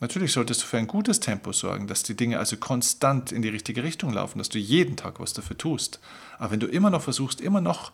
Natürlich 0.00 0.32
solltest 0.32 0.62
du 0.62 0.66
für 0.66 0.78
ein 0.78 0.86
gutes 0.86 1.20
Tempo 1.20 1.52
sorgen, 1.52 1.86
dass 1.86 2.02
die 2.02 2.16
Dinge 2.16 2.38
also 2.38 2.56
konstant 2.56 3.30
in 3.30 3.42
die 3.42 3.48
richtige 3.48 3.84
Richtung 3.84 4.12
laufen, 4.12 4.38
dass 4.38 4.48
du 4.48 4.58
jeden 4.58 4.96
Tag 4.96 5.20
was 5.20 5.32
dafür 5.32 5.56
tust. 5.56 6.00
Aber 6.38 6.50
wenn 6.50 6.60
du 6.60 6.66
immer 6.66 6.90
noch 6.90 7.02
versuchst, 7.02 7.40
immer 7.40 7.60
noch 7.60 7.92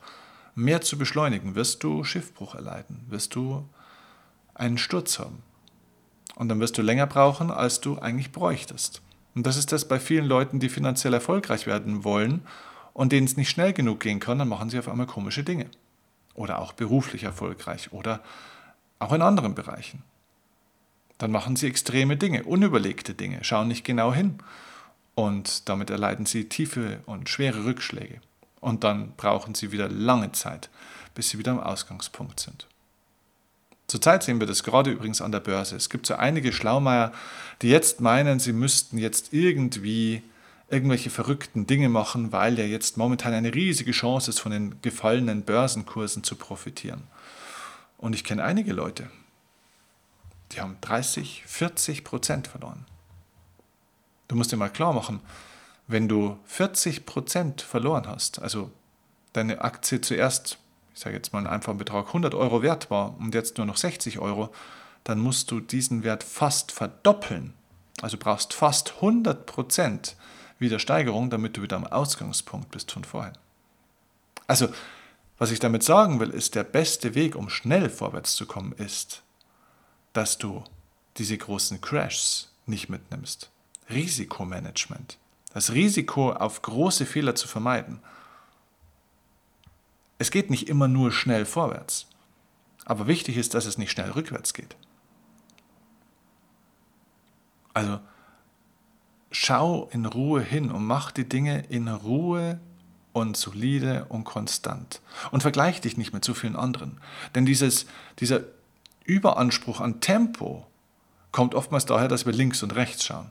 mehr 0.55 0.81
zu 0.81 0.97
beschleunigen, 0.97 1.55
wirst 1.55 1.85
du 1.85 2.03
Schiffbruch 2.05 2.55
erleiden, 2.55 3.05
wirst 3.09 3.35
du 3.35 3.69
einen 4.55 4.79
Sturz 4.79 5.19
haben. 5.19 5.43
Und 6.37 6.49
dann 6.49 6.61
wirst 6.61 6.79
du 6.79 6.83
länger 6.83 7.07
brauchen, 7.07 7.51
als 7.51 7.81
du 7.81 7.99
eigentlich 7.99 8.33
bräuchtest. 8.33 9.03
Und 9.35 9.47
das 9.47 9.57
ist 9.57 9.73
das 9.73 9.87
bei 9.87 10.01
vielen 10.01 10.25
Leuten, 10.25 10.59
die 10.59 10.71
finanziell 10.71 11.13
erfolgreich 11.13 11.67
werden 11.67 12.03
wollen 12.03 12.43
und 12.95 13.13
denen 13.13 13.27
es 13.27 13.37
nicht 13.37 13.51
schnell 13.51 13.73
genug 13.73 14.01
gehen 14.01 14.21
kann, 14.21 14.39
dann 14.39 14.49
machen 14.49 14.71
sie 14.71 14.79
auf 14.79 14.89
einmal 14.89 15.07
komische 15.07 15.45
Dinge. 15.45 15.67
Oder 16.35 16.61
auch 16.61 16.73
beruflich 16.73 17.25
erfolgreich 17.25 17.93
oder 17.93 18.21
auch 18.99 19.13
in 19.13 19.23
anderen 19.23 19.55
Bereichen. 19.55 20.03
Dann 21.21 21.33
machen 21.33 21.55
sie 21.55 21.67
extreme 21.67 22.17
Dinge, 22.17 22.45
unüberlegte 22.45 23.13
Dinge, 23.13 23.45
schauen 23.45 23.69
nicht 23.69 23.85
genau 23.85 24.15
hin. 24.15 24.39
Und 25.15 25.69
damit 25.69 25.91
erleiden 25.91 26.25
sie 26.25 26.49
tiefe 26.49 27.01
und 27.05 27.29
schwere 27.29 27.67
Rückschläge. 27.67 28.23
Und 28.61 28.85
dann 28.85 29.13
brauchen 29.19 29.55
sie 29.55 29.71
wieder 29.71 29.91
lange 29.91 30.33
Zeit, 30.33 30.71
bis 31.15 31.29
sie 31.29 31.39
wieder 31.39 31.53
am 31.53 31.61
Ausgangspunkt 31.61 32.41
sind. 32.41 32.67
Zurzeit 33.87 34.23
sehen 34.23 34.41
wir 34.41 34.47
das 34.47 34.63
gerade 34.63 34.91
übrigens 34.91 35.21
an 35.21 35.31
der 35.31 35.41
Börse. 35.41 35.77
Es 35.77 35.91
gibt 35.91 36.07
so 36.07 36.15
einige 36.15 36.55
Schlaumeier, 36.55 37.13
die 37.61 37.69
jetzt 37.69 38.01
meinen, 38.01 38.41
sie 38.41 38.55
müssten 38.55 38.97
jetzt 38.97 39.35
irgendwie 39.35 40.23
irgendwelche 40.71 41.11
verrückten 41.11 41.67
Dinge 41.67 41.91
machen, 41.91 42.33
weil 42.33 42.59
ja 42.59 42.65
jetzt 42.65 42.97
momentan 42.97 43.35
eine 43.35 43.55
riesige 43.55 43.93
Chance 43.93 44.31
ist, 44.31 44.39
von 44.39 44.53
den 44.53 44.81
gefallenen 44.81 45.43
Börsenkursen 45.43 46.25
zu 46.25 46.37
profitieren. 46.37 47.03
Und 47.99 48.15
ich 48.15 48.25
kenne 48.25 48.43
einige 48.43 48.73
Leute, 48.73 49.11
die 50.53 50.61
haben 50.61 50.77
30, 50.81 51.45
40 51.47 52.05
Prozent 52.05 52.49
verloren. 52.49 52.87
Du 54.29 54.37
musst 54.37 54.53
dir 54.53 54.57
mal 54.57 54.71
klar 54.71 54.93
machen, 54.93 55.21
wenn 55.87 56.09
du 56.09 56.39
40 56.45 57.07
Prozent 57.07 57.63
verloren 57.63 58.07
hast, 58.07 58.41
also 58.41 58.71
deine 59.33 59.63
Aktie 59.63 60.01
zuerst, 60.01 60.59
ich 60.95 61.01
sage 61.01 61.17
jetzt 61.17 61.33
mal 61.33 61.41
einen 61.41 61.49
einfachen 61.49 61.79
Betrag, 61.79 62.09
100 62.09 62.35
Euro 62.35 62.63
wert 62.63 62.91
war 62.91 63.19
und 63.19 63.35
jetzt 63.35 63.59
nur 63.59 63.67
noch 63.67 63.77
60 63.77 64.19
Euro, 64.19 64.53
dann 65.05 65.19
musst 65.19 65.51
du 65.51 65.61
diesen 65.61 66.05
Wert 66.05 66.23
fast 66.23 66.73
verdoppeln. 66.73 67.55
Also 68.03 68.17
brauchst 68.19 68.55
fast 68.55 68.95
100 68.97 69.47
Prozent 69.47 70.17
wieder 70.59 70.79
Steigerung, 70.79 71.31
damit 71.31 71.57
du 71.57 71.63
wieder 71.63 71.77
am 71.77 71.87
Ausgangspunkt 71.87 72.71
bist 72.71 72.93
von 72.93 73.05
vorhin. 73.05 73.33
Also, 74.47 74.69
was 75.39 75.51
ich 75.51 75.59
damit 75.59 75.83
sagen 75.83 76.21
will, 76.21 76.31
ist, 76.31 76.55
der 76.55 76.65
beste 76.65 77.15
Weg, 77.15 77.35
um 77.35 77.49
schnell 77.49 77.89
vorwärts 77.89 78.37
zu 78.37 78.47
kommen, 78.47 78.73
ist, 78.73 79.23
dass 80.13 80.39
du 80.39 80.65
diese 81.17 81.37
großen 81.37 81.81
Crashs 81.81 82.53
nicht 82.67 82.89
mitnimmst. 82.89 83.51
Risikomanagement. 83.89 85.19
Das 85.53 85.73
Risiko, 85.73 86.33
auf 86.33 86.63
große 86.63 87.07
Fehler 87.07 87.35
zu 87.35 87.49
vermeiden. 87.49 88.01
Es 90.19 90.31
geht 90.31 90.51
nicht 90.51 90.69
immer 90.69 90.87
nur 90.87 91.13
schnell 91.13 91.45
vorwärts. 91.45 92.07
Aber 92.85 93.07
wichtig 93.07 93.37
ist, 93.37 93.55
dass 93.55 93.67
es 93.67 93.79
nicht 93.79 93.91
schnell 93.91 94.11
rückwärts 94.11 94.55
geht. 94.55 94.77
Also 97.75 98.01
schau 99.31 99.89
in 99.93 100.07
Ruhe 100.07 100.43
hin 100.43 100.71
und 100.71 100.85
mach 100.85 101.13
die 101.13 101.29
Dinge 101.29 101.65
in 101.69 101.89
Ruhe 101.89 102.61
und 103.13 103.37
solide 103.37 104.07
und 104.09 104.25
konstant. 104.25 105.01
Und 105.31 105.43
vergleich 105.43 105.81
dich 105.81 105.97
nicht 105.97 106.13
mit 106.13 106.25
zu 106.25 106.35
vielen 106.35 106.57
anderen. 106.57 107.01
Denn 107.35 107.47
dieses, 107.47 107.87
dieser 108.19 108.43
Überanspruch 109.11 109.81
an 109.81 110.01
Tempo 110.01 110.67
kommt 111.33 111.55
oftmals 111.55 111.85
daher, 111.85 112.09
dass 112.09 112.27
wir 112.27 112.33
links 112.33 112.63
und 112.63 112.77
rechts 112.77 113.05
schauen. 113.05 113.31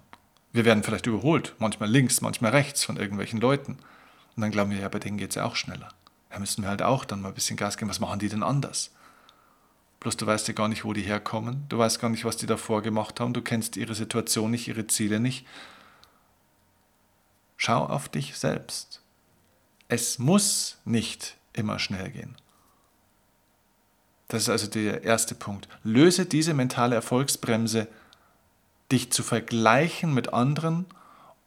Wir 0.51 0.65
werden 0.65 0.83
vielleicht 0.83 1.07
überholt, 1.07 1.55
manchmal 1.59 1.89
links, 1.89 2.21
manchmal 2.21 2.51
rechts 2.51 2.83
von 2.83 2.97
irgendwelchen 2.97 3.39
Leuten. 3.39 3.77
Und 4.35 4.41
dann 4.41 4.51
glauben 4.51 4.71
wir, 4.71 4.79
ja, 4.79 4.89
bei 4.89 4.99
denen 4.99 5.17
geht 5.17 5.29
es 5.29 5.35
ja 5.35 5.45
auch 5.45 5.55
schneller. 5.55 5.89
Da 6.29 6.39
müssen 6.39 6.63
wir 6.63 6.69
halt 6.69 6.81
auch 6.81 7.05
dann 7.05 7.21
mal 7.21 7.29
ein 7.29 7.33
bisschen 7.33 7.57
Gas 7.57 7.77
geben. 7.77 7.89
Was 7.89 7.99
machen 7.99 8.19
die 8.19 8.29
denn 8.29 8.43
anders? 8.43 8.91
Bloß 10.01 10.17
du 10.17 10.25
weißt 10.25 10.47
ja 10.49 10.53
gar 10.53 10.67
nicht, 10.67 10.83
wo 10.83 10.93
die 10.93 11.01
herkommen. 11.01 11.65
Du 11.69 11.77
weißt 11.77 11.99
gar 11.99 12.09
nicht, 12.09 12.25
was 12.25 12.37
die 12.37 12.45
davor 12.45 12.81
gemacht 12.81 13.19
haben. 13.19 13.33
Du 13.33 13.41
kennst 13.41 13.77
ihre 13.77 13.95
Situation 13.95 14.51
nicht, 14.51 14.67
ihre 14.67 14.87
Ziele 14.87 15.19
nicht. 15.19 15.45
Schau 17.57 17.85
auf 17.85 18.09
dich 18.09 18.37
selbst. 18.37 19.01
Es 19.87 20.19
muss 20.19 20.77
nicht 20.85 21.37
immer 21.53 21.79
schnell 21.79 22.09
gehen. 22.11 22.35
Das 24.29 24.43
ist 24.43 24.49
also 24.49 24.67
der 24.67 25.03
erste 25.03 25.35
Punkt. 25.35 25.67
Löse 25.83 26.25
diese 26.25 26.53
mentale 26.53 26.95
Erfolgsbremse, 26.95 27.87
dich 28.91 29.11
zu 29.11 29.23
vergleichen 29.23 30.13
mit 30.13 30.33
anderen 30.33 30.85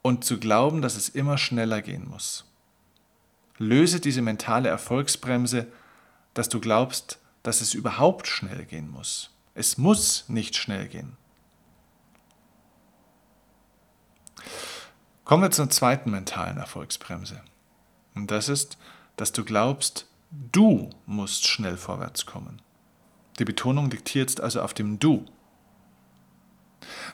und 0.01 0.25
zu 0.25 0.37
glauben, 0.37 0.81
dass 0.81 0.95
es 0.95 1.09
immer 1.09 1.37
schneller 1.37 1.81
gehen 1.81 2.07
muss. 2.07 2.45
Löse 3.57 4.01
diese 4.01 4.21
mentale 4.21 4.67
Erfolgsbremse, 4.67 5.67
dass 6.33 6.49
du 6.49 6.59
glaubst, 6.59 7.19
dass 7.41 7.61
es 7.61 7.73
überhaupt 7.73 8.27
schnell 8.27 8.65
gehen 8.65 8.91
muss. 8.91 9.31
Es 9.55 9.77
muss 9.77 10.25
nicht 10.27 10.57
schnell 10.57 10.87
gehen. 10.87 11.15
Kommen 15.23 15.43
wir 15.43 15.51
zur 15.51 15.69
zweiten 15.69 16.11
mentalen 16.11 16.57
Erfolgsbremse. 16.57 17.41
Und 18.13 18.29
das 18.29 18.49
ist, 18.49 18.77
dass 19.15 19.31
du 19.31 19.45
glaubst, 19.45 20.05
du 20.51 20.89
musst 21.05 21.47
schnell 21.47 21.77
vorwärts 21.77 22.25
kommen. 22.25 22.61
Die 23.39 23.45
Betonung 23.45 23.89
liegt 23.89 24.09
hier 24.09 24.21
jetzt 24.21 24.41
also 24.41 24.61
auf 24.61 24.73
dem 24.73 24.99
Du. 24.99 25.25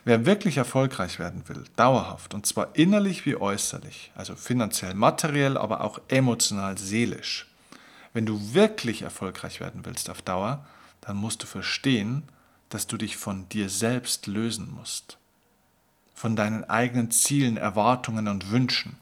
Wer 0.04 0.26
wirklich 0.26 0.58
erfolgreich 0.58 1.20
werden 1.20 1.48
will, 1.48 1.64
dauerhaft, 1.76 2.34
und 2.34 2.46
zwar 2.46 2.76
innerlich 2.76 3.26
wie 3.26 3.36
äußerlich, 3.36 4.12
also 4.16 4.36
finanziell, 4.36 4.94
materiell, 4.94 5.58
aber 5.58 5.82
auch 5.82 6.00
emotional, 6.08 6.78
seelisch, 6.78 7.48
wenn 8.14 8.26
du 8.26 8.54
wirklich 8.54 9.04
erfolgreich 9.04 9.60
werden 9.60 9.86
willst 9.86 10.10
auf 10.10 10.22
Dauer, 10.22 10.66
dann 11.02 11.18
musst 11.18 11.44
du 11.44 11.48
verstehen, 11.48 12.24
dass 12.70 12.88
du 12.88 12.98
dich 12.98 13.18
von 13.18 13.48
dir 13.50 13.70
selbst 13.70 14.28
lösen 14.28 14.74
musst. 14.74 15.18
Von 16.14 16.36
deinen 16.36 16.64
eigenen 16.66 17.12
Zielen, 17.12 17.58
Erwartungen 17.58 18.28
und 18.28 18.52
Wünschen. 18.52 18.98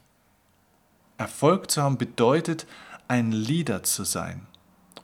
Erfolg 1.16 1.70
zu 1.70 1.82
haben 1.82 1.98
bedeutet, 1.98 2.66
ein 3.08 3.32
Leader 3.32 3.82
zu 3.82 4.04
sein 4.04 4.46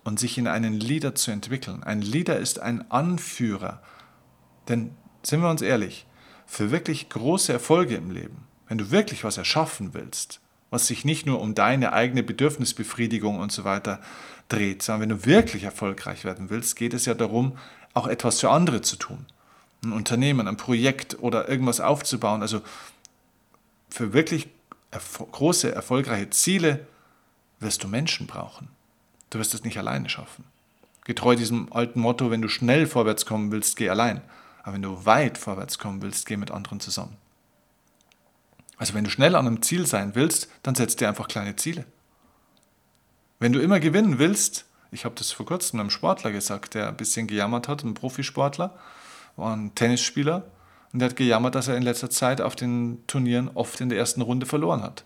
und 0.05 0.21
sich 0.21 0.39
in 0.39 0.47
einen 0.47 0.79
Leader 0.79 1.15
zu 1.15 1.31
entwickeln. 1.31 1.83
Ein 1.83 2.03
Leader 2.03 2.39
ist 2.39 2.61
ein 2.61 2.91
Anführer. 2.91 3.83
Denn, 4.69 4.95
sind 5.23 5.41
wir 5.41 5.51
uns 5.51 5.63
ehrlich, 5.63 6.07
für 6.47 6.71
wirklich 6.71 7.09
große 7.09 7.53
Erfolge 7.53 7.97
im 7.97 8.11
Leben, 8.11 8.47
wenn 8.69 8.79
du 8.79 8.91
wirklich 8.91 9.25
was 9.25 9.39
erschaffen 9.39 9.95
willst, 9.95 10.41
was 10.71 10.87
sich 10.87 11.05
nicht 11.05 11.27
nur 11.27 11.41
um 11.41 11.55
deine 11.55 11.93
eigene 11.93 12.23
Bedürfnisbefriedigung 12.23 13.39
und 13.39 13.51
so 13.51 13.65
weiter 13.65 14.01
dreht, 14.49 14.83
sondern 14.83 15.03
wenn 15.03 15.19
du 15.19 15.27
wirklich 15.27 15.65
erfolgreich 15.65 16.25
werden 16.25 16.51
willst, 16.51 16.77
geht 16.77 16.95
es 16.95 17.07
ja 17.07 17.15
darum, 17.15 17.57
auch 17.95 18.07
etwas 18.07 18.41
für 18.41 18.51
andere 18.51 18.83
zu 18.83 18.97
tun. 18.97 19.27
Ein 19.83 19.93
Unternehmen, 19.93 20.49
ein 20.49 20.57
Projekt 20.57 21.19
oder 21.21 21.49
irgendwas 21.49 21.81
aufzubauen. 21.81 22.43
Also 22.43 22.61
für 23.89 24.13
wirklich 24.13 24.49
erfo 24.91 25.27
große, 25.27 25.75
erfolgreiche 25.75 26.31
Ziele 26.31 26.87
wirst 27.61 27.85
du 27.85 27.89
Menschen 27.89 28.27
brauchen. 28.27 28.69
Du 29.35 29.41
wirst 29.41 29.53
es 29.53 29.65
nicht 29.65 29.79
alleine 29.79 30.09
schaffen. 30.09 30.45
Getreu 31.03 31.35
diesem 31.35 31.73
alten 31.73 31.99
Motto, 31.99 32.31
wenn 32.31 32.41
du 32.41 32.47
schnell 32.47 32.87
vorwärts 32.87 33.27
kommen 33.27 33.51
willst, 33.51 33.75
geh 33.75 33.91
allein. 33.91 34.23
Aber 34.63 34.75
wenn 34.75 34.83
du 34.83 35.05
weit 35.07 35.39
vorwärts 35.39 35.81
kommen 35.81 36.03
willst, 36.03 36.27
geh 36.27 36.37
mit 36.37 36.53
anderen 36.53 36.79
zusammen. 36.79 37.17
Also 38.77 38.95
wenn 38.95 39.03
du 39.03 39.11
schnell 39.11 39.35
an 39.35 39.49
einem 39.49 39.61
Ziel 39.61 39.87
sein 39.87 40.15
willst, 40.15 40.49
dann 40.63 40.77
setz 40.77 40.95
dir 40.95 41.09
einfach 41.09 41.27
kleine 41.27 41.57
Ziele. 41.57 41.85
Wenn 43.41 43.53
du 43.53 43.61
immer 43.61 43.81
gewinnen 43.81 44.21
willst, 44.21 44.67
ich 44.93 45.05
habe 45.05 45.17
das 45.17 45.33
vor 45.33 45.47
kurzem 45.47 45.81
einem 45.81 45.91
Sportler 45.91 46.31
gesagt, 46.31 46.75
der 46.75 46.87
ein 46.87 46.97
bisschen 46.97 47.27
gejammert 47.27 47.67
hat, 47.67 47.83
ein 47.83 47.95
Profisportler, 47.95 48.79
war 49.35 49.57
ein 49.57 49.75
Tennisspieler 49.75 50.45
und 50.93 51.01
der 51.01 51.09
hat 51.09 51.17
gejammert, 51.17 51.57
dass 51.57 51.67
er 51.67 51.77
in 51.77 51.83
letzter 51.83 52.09
Zeit 52.09 52.41
auf 52.41 52.55
den 52.55 53.05
Turnieren 53.09 53.51
oft 53.55 53.81
in 53.81 53.89
der 53.89 53.99
ersten 53.99 54.23
Runde 54.23 54.47
verloren 54.47 54.85
hat. 54.85 55.05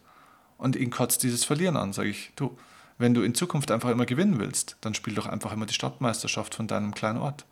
Und 0.58 0.76
ihn 0.76 0.90
kotzt 0.90 1.22
dieses 1.22 1.46
Verlieren 1.46 1.78
an, 1.78 1.94
sage 1.94 2.10
ich, 2.10 2.32
du, 2.36 2.58
wenn 2.98 3.14
du 3.14 3.22
in 3.22 3.34
Zukunft 3.34 3.70
einfach 3.70 3.90
immer 3.90 4.06
gewinnen 4.06 4.38
willst, 4.38 4.76
dann 4.80 4.94
spiel 4.94 5.14
doch 5.14 5.26
einfach 5.26 5.52
immer 5.52 5.66
die 5.66 5.74
Stadtmeisterschaft 5.74 6.54
von 6.54 6.66
deinem 6.66 6.94
kleinen 6.94 7.18
Ort. 7.18 7.46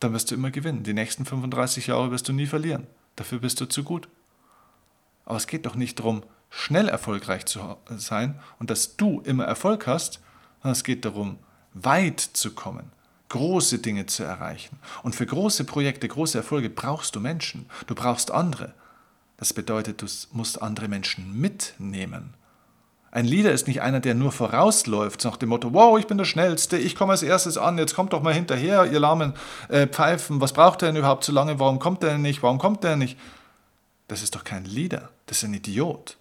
Dann 0.00 0.12
wirst 0.12 0.30
du 0.30 0.34
immer 0.34 0.50
gewinnen. 0.50 0.82
Die 0.82 0.94
nächsten 0.94 1.24
35 1.24 1.86
Jahre 1.86 2.10
wirst 2.10 2.28
du 2.28 2.32
nie 2.32 2.46
verlieren. 2.46 2.86
Dafür 3.16 3.38
bist 3.38 3.60
du 3.60 3.66
zu 3.66 3.84
gut. 3.84 4.08
Aber 5.24 5.36
es 5.36 5.46
geht 5.46 5.66
doch 5.66 5.74
nicht 5.74 5.98
darum, 5.98 6.22
schnell 6.50 6.88
erfolgreich 6.88 7.46
zu 7.46 7.76
sein 7.96 8.38
und 8.58 8.70
dass 8.70 8.96
du 8.96 9.20
immer 9.20 9.44
Erfolg 9.44 9.86
hast, 9.86 10.20
sondern 10.62 10.72
es 10.72 10.84
geht 10.84 11.04
darum, 11.04 11.38
weit 11.74 12.20
zu 12.20 12.54
kommen, 12.54 12.90
große 13.28 13.78
Dinge 13.78 14.06
zu 14.06 14.24
erreichen. 14.24 14.78
Und 15.02 15.14
für 15.14 15.26
große 15.26 15.64
Projekte, 15.64 16.08
große 16.08 16.38
Erfolge 16.38 16.70
brauchst 16.70 17.14
du 17.14 17.20
Menschen. 17.20 17.66
Du 17.86 17.94
brauchst 17.94 18.30
andere. 18.30 18.74
Das 19.36 19.52
bedeutet, 19.52 20.02
du 20.02 20.06
musst 20.32 20.62
andere 20.62 20.88
Menschen 20.88 21.38
mitnehmen. 21.38 22.34
Ein 23.10 23.24
Leader 23.24 23.52
ist 23.52 23.66
nicht 23.66 23.80
einer, 23.80 24.00
der 24.00 24.14
nur 24.14 24.32
vorausläuft, 24.32 25.24
nach 25.24 25.38
dem 25.38 25.48
Motto, 25.48 25.72
wow, 25.72 25.98
ich 25.98 26.06
bin 26.06 26.18
der 26.18 26.26
Schnellste, 26.26 26.76
ich 26.76 26.94
komme 26.94 27.12
als 27.12 27.22
erstes 27.22 27.56
an, 27.56 27.78
jetzt 27.78 27.94
kommt 27.94 28.12
doch 28.12 28.22
mal 28.22 28.34
hinterher, 28.34 28.84
ihr 28.84 29.00
lahmen 29.00 29.32
äh, 29.68 29.86
Pfeifen, 29.86 30.40
was 30.40 30.52
braucht 30.52 30.82
er 30.82 30.88
denn 30.88 30.96
überhaupt 30.96 31.24
so 31.24 31.32
lange, 31.32 31.58
warum 31.58 31.78
kommt 31.78 32.04
er 32.04 32.10
denn 32.10 32.22
nicht, 32.22 32.42
warum 32.42 32.58
kommt 32.58 32.84
er 32.84 32.96
nicht? 32.96 33.18
Das 34.08 34.22
ist 34.22 34.34
doch 34.34 34.44
kein 34.44 34.64
Leader, 34.64 35.08
das 35.26 35.38
ist 35.38 35.44
ein 35.44 35.54
Idiot. 35.54 36.18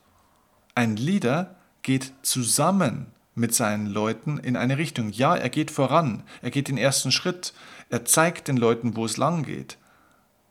Ein 0.75 0.95
Leader 0.95 1.55
geht 1.81 2.13
zusammen 2.21 3.07
mit 3.35 3.53
seinen 3.53 3.87
Leuten 3.87 4.37
in 4.37 4.55
eine 4.55 4.77
Richtung. 4.77 5.09
Ja, 5.09 5.35
er 5.35 5.49
geht 5.49 5.71
voran, 5.71 6.23
er 6.41 6.51
geht 6.51 6.69
den 6.69 6.77
ersten 6.77 7.11
Schritt, 7.11 7.53
er 7.89 8.05
zeigt 8.05 8.47
den 8.47 8.57
Leuten, 8.57 8.95
wo 8.95 9.05
es 9.05 9.17
lang 9.17 9.43
geht. 9.43 9.77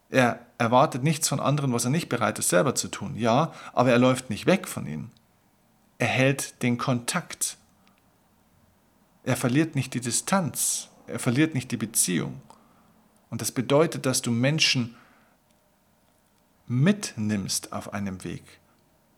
Er 0.09 0.39
erwartet 0.59 1.03
nichts 1.03 1.29
von 1.29 1.41
anderen, 1.41 1.73
was 1.73 1.85
er 1.85 1.91
nicht 1.91 2.09
bereit 2.09 2.39
ist, 2.39 2.49
selber 2.49 2.75
zu 2.75 2.89
tun. 2.89 3.17
Ja, 3.17 3.53
aber 3.73 3.91
er 3.91 3.99
läuft 3.99 4.31
nicht 4.31 4.47
weg 4.47 4.69
von 4.69 4.87
ihnen. 4.87 5.11
Er 5.99 6.09
hält 6.09 6.63
den 6.63 6.79
Kontakt. 6.79 7.57
Er 9.25 9.37
verliert 9.37 9.75
nicht 9.75 9.95
die 9.95 10.01
Distanz. 10.01 10.89
Er 11.07 11.19
verliert 11.19 11.55
nicht 11.55 11.71
die 11.71 11.77
Beziehung. 11.77 12.41
Und 13.31 13.41
das 13.41 13.53
bedeutet, 13.53 14.07
dass 14.07 14.23
du 14.23 14.31
Menschen 14.31 14.97
mitnimmst 16.67 17.73
auf 17.73 17.93
einem 17.93 18.25
Weg. 18.25 18.43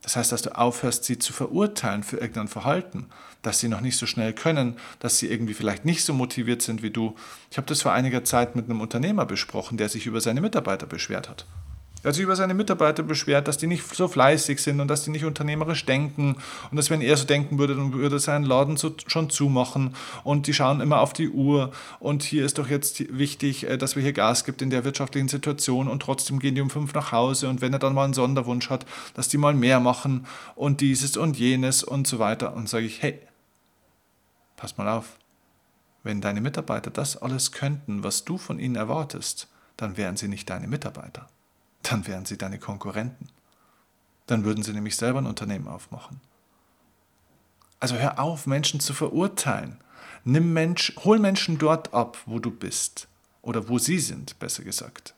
Das 0.02 0.16
heißt, 0.16 0.32
dass 0.32 0.42
du 0.42 0.56
aufhörst, 0.56 1.04
sie 1.04 1.18
zu 1.18 1.32
verurteilen 1.32 2.02
für 2.02 2.18
irgendein 2.18 2.48
Verhalten, 2.48 3.06
dass 3.42 3.58
sie 3.58 3.68
noch 3.68 3.80
nicht 3.80 3.96
so 3.98 4.06
schnell 4.06 4.32
können, 4.32 4.76
dass 5.00 5.18
sie 5.18 5.30
irgendwie 5.30 5.54
vielleicht 5.54 5.84
nicht 5.84 6.04
so 6.04 6.14
motiviert 6.14 6.62
sind 6.62 6.82
wie 6.82 6.90
du. 6.90 7.16
Ich 7.50 7.56
habe 7.56 7.66
das 7.66 7.82
vor 7.82 7.92
einiger 7.92 8.24
Zeit 8.24 8.54
mit 8.54 8.66
einem 8.66 8.80
Unternehmer 8.80 9.26
besprochen, 9.26 9.76
der 9.76 9.88
sich 9.88 10.06
über 10.06 10.20
seine 10.20 10.40
Mitarbeiter 10.40 10.86
beschwert 10.86 11.28
hat. 11.28 11.46
Er 12.08 12.14
sich 12.14 12.22
über 12.22 12.36
seine 12.36 12.54
Mitarbeiter 12.54 13.02
beschwert, 13.02 13.48
dass 13.48 13.58
die 13.58 13.66
nicht 13.66 13.94
so 13.94 14.08
fleißig 14.08 14.62
sind 14.62 14.80
und 14.80 14.88
dass 14.88 15.04
die 15.04 15.10
nicht 15.10 15.26
unternehmerisch 15.26 15.84
denken 15.84 16.36
und 16.70 16.76
dass 16.78 16.88
wenn 16.88 17.02
er 17.02 17.18
so 17.18 17.26
denken 17.26 17.58
würde, 17.58 17.76
dann 17.76 17.92
würde 17.92 18.18
sein 18.18 18.44
Laden 18.44 18.78
so 18.78 18.94
schon 19.08 19.28
zumachen 19.28 19.94
und 20.24 20.46
die 20.46 20.54
schauen 20.54 20.80
immer 20.80 21.00
auf 21.00 21.12
die 21.12 21.28
Uhr 21.28 21.70
und 22.00 22.22
hier 22.22 22.46
ist 22.46 22.56
doch 22.56 22.70
jetzt 22.70 23.14
wichtig, 23.14 23.68
äh, 23.68 23.76
dass 23.76 23.94
wir 23.94 24.02
hier 24.02 24.14
Gas 24.14 24.46
gibt 24.46 24.62
in 24.62 24.70
der 24.70 24.86
wirtschaftlichen 24.86 25.28
Situation 25.28 25.86
und 25.86 26.00
trotzdem 26.00 26.38
gehen 26.38 26.54
die 26.54 26.62
um 26.62 26.70
fünf 26.70 26.94
nach 26.94 27.12
Hause 27.12 27.46
und 27.46 27.60
wenn 27.60 27.74
er 27.74 27.78
dann 27.78 27.92
mal 27.92 28.04
einen 28.04 28.14
Sonderwunsch 28.14 28.70
hat, 28.70 28.86
dass 29.12 29.28
die 29.28 29.36
mal 29.36 29.52
mehr 29.52 29.78
machen 29.78 30.26
und 30.56 30.80
dieses 30.80 31.18
und 31.18 31.38
jenes 31.38 31.84
und 31.84 32.06
so 32.06 32.18
weiter 32.18 32.54
und 32.54 32.70
sage 32.70 32.86
ich, 32.86 33.02
hey, 33.02 33.18
pass 34.56 34.78
mal 34.78 34.88
auf, 34.88 35.18
wenn 36.04 36.22
deine 36.22 36.40
Mitarbeiter 36.40 36.90
das 36.90 37.18
alles 37.18 37.52
könnten, 37.52 38.02
was 38.02 38.24
du 38.24 38.38
von 38.38 38.58
ihnen 38.58 38.76
erwartest, 38.76 39.48
dann 39.76 39.98
wären 39.98 40.16
sie 40.16 40.28
nicht 40.28 40.48
deine 40.48 40.68
Mitarbeiter 40.68 41.28
dann 41.82 42.06
wären 42.06 42.24
sie 42.24 42.36
deine 42.36 42.58
Konkurrenten. 42.58 43.28
Dann 44.26 44.44
würden 44.44 44.62
sie 44.62 44.72
nämlich 44.72 44.96
selber 44.96 45.20
ein 45.20 45.26
Unternehmen 45.26 45.68
aufmachen. 45.68 46.20
Also 47.80 47.96
hör 47.96 48.18
auf, 48.18 48.46
Menschen 48.46 48.80
zu 48.80 48.92
verurteilen. 48.92 49.78
Nimm 50.24 50.52
Mensch, 50.52 50.92
hol 51.04 51.18
Menschen 51.18 51.58
dort 51.58 51.94
ab, 51.94 52.18
wo 52.26 52.38
du 52.38 52.50
bist. 52.50 53.08
Oder 53.40 53.68
wo 53.68 53.78
sie 53.78 53.98
sind, 53.98 54.38
besser 54.38 54.64
gesagt. 54.64 55.14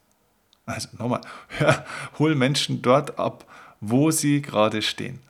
Also 0.66 0.88
nochmal, 0.98 1.22
hör, 1.48 1.84
hol 2.18 2.34
Menschen 2.34 2.82
dort 2.82 3.18
ab, 3.18 3.44
wo 3.80 4.10
sie 4.10 4.42
gerade 4.42 4.82
stehen. 4.82 5.20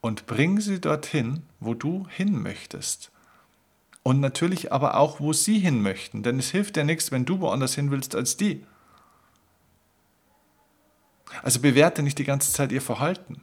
Und 0.00 0.26
bring 0.26 0.60
sie 0.60 0.80
dorthin, 0.80 1.44
wo 1.60 1.74
du 1.74 2.08
hin 2.08 2.42
möchtest. 2.42 3.11
Und 4.02 4.20
natürlich 4.20 4.72
aber 4.72 4.96
auch, 4.96 5.20
wo 5.20 5.32
sie 5.32 5.58
hin 5.58 5.80
möchten. 5.80 6.22
Denn 6.22 6.38
es 6.38 6.50
hilft 6.50 6.76
ja 6.76 6.84
nichts, 6.84 7.12
wenn 7.12 7.24
du 7.24 7.40
woanders 7.40 7.74
hin 7.74 7.90
willst 7.90 8.14
als 8.14 8.36
die. 8.36 8.64
Also 11.42 11.60
bewerte 11.60 12.02
nicht 12.02 12.18
die 12.18 12.24
ganze 12.24 12.52
Zeit 12.52 12.72
ihr 12.72 12.82
Verhalten. 12.82 13.40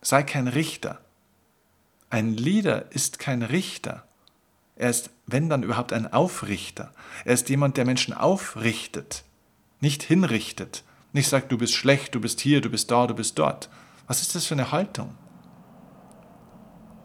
Sei 0.00 0.22
kein 0.22 0.48
Richter. 0.48 1.00
Ein 2.10 2.34
Leader 2.34 2.90
ist 2.90 3.18
kein 3.18 3.42
Richter. 3.42 4.08
Er 4.76 4.90
ist, 4.90 5.10
wenn 5.26 5.48
dann 5.48 5.62
überhaupt, 5.62 5.92
ein 5.92 6.10
Aufrichter. 6.12 6.92
Er 7.24 7.34
ist 7.34 7.48
jemand, 7.48 7.76
der 7.76 7.84
Menschen 7.84 8.14
aufrichtet, 8.14 9.24
nicht 9.80 10.02
hinrichtet. 10.02 10.84
Nicht 11.12 11.28
sagt, 11.28 11.50
du 11.50 11.58
bist 11.58 11.74
schlecht, 11.74 12.14
du 12.14 12.20
bist 12.20 12.40
hier, 12.40 12.60
du 12.60 12.70
bist 12.70 12.90
da, 12.90 13.06
du 13.06 13.14
bist 13.14 13.38
dort. 13.38 13.68
Was 14.06 14.22
ist 14.22 14.34
das 14.34 14.46
für 14.46 14.54
eine 14.54 14.70
Haltung? 14.72 15.14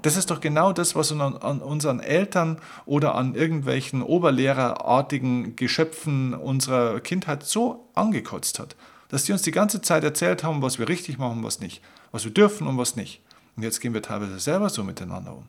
Das 0.04 0.16
ist 0.16 0.30
doch 0.30 0.40
genau 0.40 0.72
das, 0.72 0.96
was 0.96 1.12
an, 1.12 1.22
an 1.22 1.62
unseren 1.62 2.00
Eltern 2.00 2.60
oder 2.86 3.16
an 3.16 3.34
irgendwelchen 3.34 4.04
oberlehrerartigen 4.04 5.56
Geschöpfen 5.56 6.36
unserer 6.36 7.00
Kindheit 7.00 7.44
so 7.44 7.90
angekotzt 7.96 8.60
hat 8.60 8.76
dass 9.14 9.26
die 9.26 9.32
uns 9.32 9.44
die 9.44 9.52
ganze 9.52 9.80
Zeit 9.80 10.04
erzählt 10.04 10.44
haben, 10.44 10.64
was 10.64 10.80
wir 10.80 10.90
richtig 10.90 11.20
machen 11.20 11.44
was 11.44 11.60
nicht, 11.60 11.84
was 12.12 12.24
wir 12.24 12.34
dürfen 12.34 12.66
und 12.66 12.80
was 12.80 12.96
nicht. 12.96 13.22
Und 13.56 13.62
jetzt 13.62 13.80
gehen 13.80 13.94
wir 13.94 14.02
teilweise 14.02 14.40
selber 14.40 14.72
so 14.72 14.84
miteinander 14.84 15.36
um. 15.36 15.48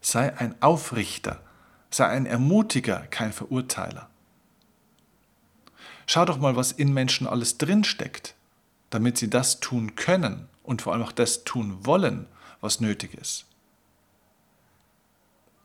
Sei 0.00 0.34
ein 0.38 0.54
Aufrichter, 0.62 1.42
sei 1.90 2.06
ein 2.06 2.24
Ermutiger, 2.24 3.00
kein 3.10 3.34
Verurteiler. 3.34 4.08
Schau 6.06 6.24
doch 6.24 6.38
mal, 6.38 6.56
was 6.56 6.72
in 6.72 6.94
Menschen 6.94 7.26
alles 7.26 7.58
drinsteckt, 7.58 8.34
damit 8.88 9.18
sie 9.18 9.28
das 9.28 9.60
tun 9.60 9.94
können 9.94 10.48
und 10.62 10.80
vor 10.80 10.94
allem 10.94 11.02
auch 11.02 11.12
das 11.12 11.44
tun 11.44 11.84
wollen, 11.84 12.28
was 12.60 12.80
nötig 12.80 13.14
ist. 13.14 13.46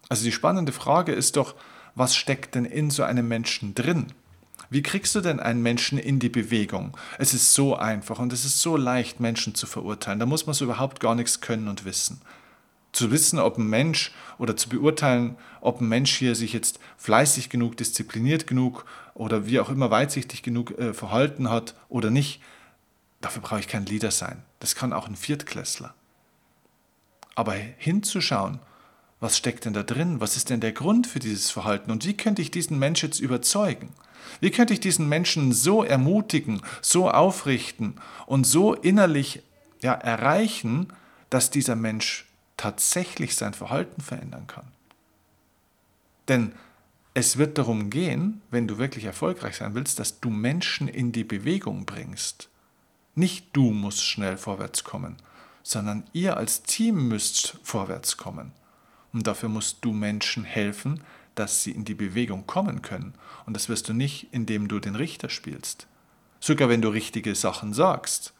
Also 0.09 0.25
die 0.25 0.31
spannende 0.31 0.71
Frage 0.71 1.11
ist 1.11 1.37
doch, 1.37 1.55
was 1.95 2.15
steckt 2.15 2.55
denn 2.55 2.65
in 2.65 2.89
so 2.89 3.03
einem 3.03 3.27
Menschen 3.27 3.75
drin? 3.75 4.07
Wie 4.69 4.81
kriegst 4.81 5.13
du 5.13 5.21
denn 5.21 5.39
einen 5.39 5.61
Menschen 5.61 5.97
in 5.99 6.19
die 6.19 6.29
Bewegung? 6.29 6.97
Es 7.19 7.33
ist 7.33 7.53
so 7.53 7.75
einfach 7.75 8.19
und 8.19 8.33
es 8.33 8.45
ist 8.45 8.59
so 8.59 8.75
leicht, 8.75 9.19
Menschen 9.19 9.55
zu 9.55 9.67
verurteilen. 9.67 10.19
Da 10.19 10.25
muss 10.25 10.47
man 10.47 10.55
so 10.55 10.65
überhaupt 10.65 10.99
gar 10.99 11.15
nichts 11.15 11.41
können 11.41 11.67
und 11.67 11.85
wissen. 11.85 12.21
Zu 12.91 13.11
wissen, 13.11 13.39
ob 13.39 13.57
ein 13.57 13.67
Mensch 13.67 14.11
oder 14.37 14.55
zu 14.55 14.69
beurteilen, 14.69 15.35
ob 15.61 15.81
ein 15.81 15.87
Mensch 15.87 16.15
hier 16.15 16.35
sich 16.35 16.53
jetzt 16.53 16.79
fleißig 16.97 17.49
genug, 17.49 17.77
diszipliniert 17.77 18.47
genug 18.47 18.85
oder 19.13 19.45
wie 19.45 19.59
auch 19.59 19.69
immer 19.69 19.91
weitsichtig 19.91 20.43
genug 20.43 20.77
äh, 20.77 20.93
verhalten 20.93 21.49
hat 21.49 21.75
oder 21.89 22.09
nicht, 22.09 22.41
dafür 23.21 23.41
brauche 23.41 23.59
ich 23.59 23.67
kein 23.67 23.85
Leader 23.85 24.11
sein. 24.11 24.43
Das 24.59 24.75
kann 24.75 24.93
auch 24.93 25.07
ein 25.07 25.15
Viertklässler. 25.15 25.93
Aber 27.35 27.53
hinzuschauen, 27.53 28.59
was 29.19 29.37
steckt 29.37 29.65
denn 29.65 29.73
da 29.73 29.83
drin? 29.83 30.19
Was 30.19 30.35
ist 30.35 30.49
denn 30.49 30.59
der 30.59 30.73
Grund 30.73 31.07
für 31.07 31.19
dieses 31.19 31.49
Verhalten? 31.49 31.91
Und 31.91 32.05
wie 32.05 32.17
könnte 32.17 32.41
ich 32.41 32.51
diesen 32.51 32.77
Mensch 32.77 33.01
jetzt 33.03 33.19
überzeugen? 33.19 33.89
Wie 34.39 34.51
könnte 34.51 34.73
ich 34.73 34.79
diesen 34.79 35.07
Menschen 35.07 35.53
so 35.53 35.83
ermutigen, 35.83 36.61
so 36.81 37.09
aufrichten 37.09 37.95
und 38.25 38.45
so 38.45 38.73
innerlich 38.73 39.41
ja, 39.81 39.93
erreichen, 39.93 40.91
dass 41.29 41.49
dieser 41.49 41.75
Mensch 41.75 42.25
tatsächlich 42.57 43.35
sein 43.35 43.53
Verhalten 43.53 44.01
verändern 44.01 44.47
kann? 44.47 44.67
Denn 46.27 46.53
es 47.13 47.37
wird 47.37 47.57
darum 47.57 47.89
gehen, 47.89 48.41
wenn 48.49 48.67
du 48.67 48.77
wirklich 48.77 49.05
erfolgreich 49.05 49.57
sein 49.57 49.75
willst, 49.75 49.99
dass 49.99 50.19
du 50.19 50.29
Menschen 50.29 50.87
in 50.87 51.11
die 51.11 51.23
Bewegung 51.23 51.85
bringst. 51.85 52.49
Nicht 53.15 53.47
du 53.53 53.71
musst 53.71 54.03
schnell 54.03 54.37
vorwärts 54.37 54.83
kommen, 54.83 55.17
sondern 55.63 56.03
ihr 56.13 56.37
als 56.37 56.63
Team 56.63 57.07
müsst 57.07 57.57
vorwärts 57.63 58.17
kommen. 58.17 58.51
Und 59.13 59.25
dafür 59.27 59.49
musst 59.49 59.77
du 59.81 59.93
Menschen 59.93 60.43
helfen, 60.43 61.01
dass 61.35 61.63
sie 61.63 61.71
in 61.71 61.85
die 61.85 61.95
Bewegung 61.95 62.45
kommen 62.45 62.81
können. 62.81 63.13
Und 63.45 63.55
das 63.55 63.69
wirst 63.69 63.89
du 63.89 63.93
nicht, 63.93 64.27
indem 64.31 64.67
du 64.67 64.79
den 64.79 64.95
Richter 64.95 65.29
spielst. 65.29 65.87
Sogar 66.39 66.69
wenn 66.69 66.81
du 66.81 66.89
richtige 66.89 67.33
Sachen 67.35 67.73
sagst. 67.73 68.33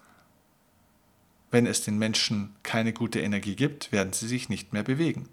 Wenn 1.49 1.65
es 1.67 1.83
den 1.83 1.97
Menschen 1.97 2.55
keine 2.63 2.93
gute 2.93 3.21
Energie 3.21 3.55
gibt, 3.55 3.91
werden 3.91 4.11
sie 4.11 4.27
sich 4.27 4.49
nicht 4.49 4.73
mehr 4.73 4.83
bewegen. 4.83 5.29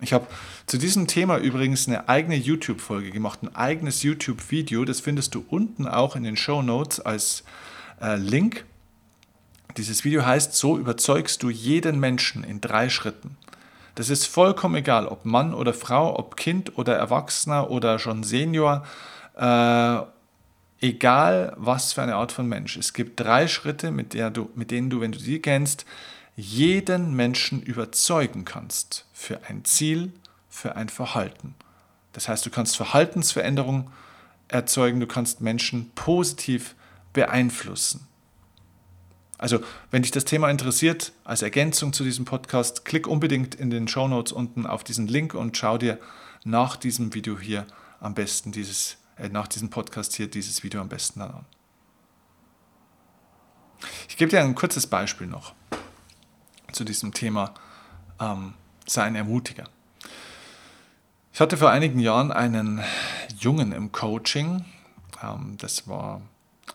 Ich 0.00 0.12
habe 0.12 0.26
zu 0.66 0.78
diesem 0.78 1.06
Thema 1.06 1.38
übrigens 1.38 1.86
eine 1.86 2.08
eigene 2.08 2.36
YouTube-Folge 2.36 3.10
gemacht, 3.10 3.42
ein 3.42 3.54
eigenes 3.54 4.02
YouTube-Video. 4.02 4.84
Das 4.84 5.00
findest 5.00 5.34
du 5.34 5.44
unten 5.48 5.86
auch 5.86 6.16
in 6.16 6.24
den 6.24 6.36
Show 6.36 6.62
Notes 6.62 7.00
als 7.00 7.44
äh, 8.00 8.16
Link. 8.16 8.64
Dieses 9.76 10.04
Video 10.04 10.24
heißt, 10.24 10.54
so 10.54 10.78
überzeugst 10.78 11.42
du 11.42 11.50
jeden 11.50 11.98
Menschen 11.98 12.44
in 12.44 12.60
drei 12.60 12.88
Schritten. 12.88 13.36
Das 13.94 14.10
ist 14.10 14.26
vollkommen 14.26 14.76
egal, 14.76 15.06
ob 15.06 15.24
Mann 15.24 15.54
oder 15.54 15.74
Frau, 15.74 16.18
ob 16.18 16.36
Kind 16.36 16.78
oder 16.78 16.96
Erwachsener 16.96 17.70
oder 17.70 17.98
schon 17.98 18.22
Senior. 18.22 18.84
Äh, 19.36 19.98
egal 20.80 21.54
was 21.56 21.92
für 21.92 22.02
eine 22.02 22.16
Art 22.16 22.32
von 22.32 22.46
Mensch. 22.46 22.76
Es 22.76 22.92
gibt 22.92 23.20
drei 23.20 23.48
Schritte, 23.48 23.90
mit, 23.90 24.14
du, 24.14 24.50
mit 24.54 24.70
denen 24.70 24.90
du, 24.90 25.00
wenn 25.00 25.12
du 25.12 25.18
sie 25.18 25.40
kennst, 25.40 25.86
jeden 26.36 27.14
Menschen 27.14 27.62
überzeugen 27.62 28.44
kannst 28.44 29.06
für 29.12 29.40
ein 29.48 29.64
Ziel, 29.64 30.12
für 30.48 30.76
ein 30.76 30.88
Verhalten. 30.88 31.54
Das 32.12 32.28
heißt, 32.28 32.44
du 32.46 32.50
kannst 32.50 32.76
Verhaltensveränderungen 32.76 33.88
erzeugen, 34.48 35.00
du 35.00 35.06
kannst 35.06 35.40
Menschen 35.40 35.90
positiv 35.94 36.74
beeinflussen. 37.12 38.06
Also, 39.38 39.60
wenn 39.90 40.02
dich 40.02 40.12
das 40.12 40.24
Thema 40.24 40.48
interessiert, 40.48 41.12
als 41.24 41.42
Ergänzung 41.42 41.92
zu 41.92 42.04
diesem 42.04 42.24
Podcast, 42.24 42.84
klick 42.84 43.06
unbedingt 43.06 43.54
in 43.54 43.70
den 43.70 43.88
Show 43.88 44.06
Notes 44.06 44.32
unten 44.32 44.66
auf 44.66 44.84
diesen 44.84 45.06
Link 45.06 45.34
und 45.34 45.56
schau 45.56 45.76
dir 45.76 45.98
nach 46.44 46.76
diesem 46.76 47.14
Video 47.14 47.38
hier 47.38 47.66
am 48.00 48.14
besten 48.14 48.52
dieses, 48.52 48.98
äh, 49.16 49.28
nach 49.28 49.48
diesem 49.48 49.70
Podcast 49.70 50.14
hier 50.14 50.28
dieses 50.28 50.62
Video 50.62 50.80
am 50.80 50.88
besten 50.88 51.20
an. 51.20 51.44
Ich 54.08 54.16
gebe 54.16 54.30
dir 54.30 54.40
ein 54.40 54.54
kurzes 54.54 54.86
Beispiel 54.86 55.26
noch 55.26 55.54
zu 56.72 56.84
diesem 56.84 57.12
Thema 57.12 57.54
ähm, 58.20 58.54
sei 58.86 59.02
ein 59.02 59.16
Ermutiger. 59.16 59.64
Ich 61.32 61.40
hatte 61.40 61.56
vor 61.56 61.70
einigen 61.70 61.98
Jahren 61.98 62.30
einen 62.30 62.82
Jungen 63.38 63.72
im 63.72 63.92
Coaching. 63.92 64.64
Ähm, 65.22 65.56
das 65.58 65.88
war 65.88 66.20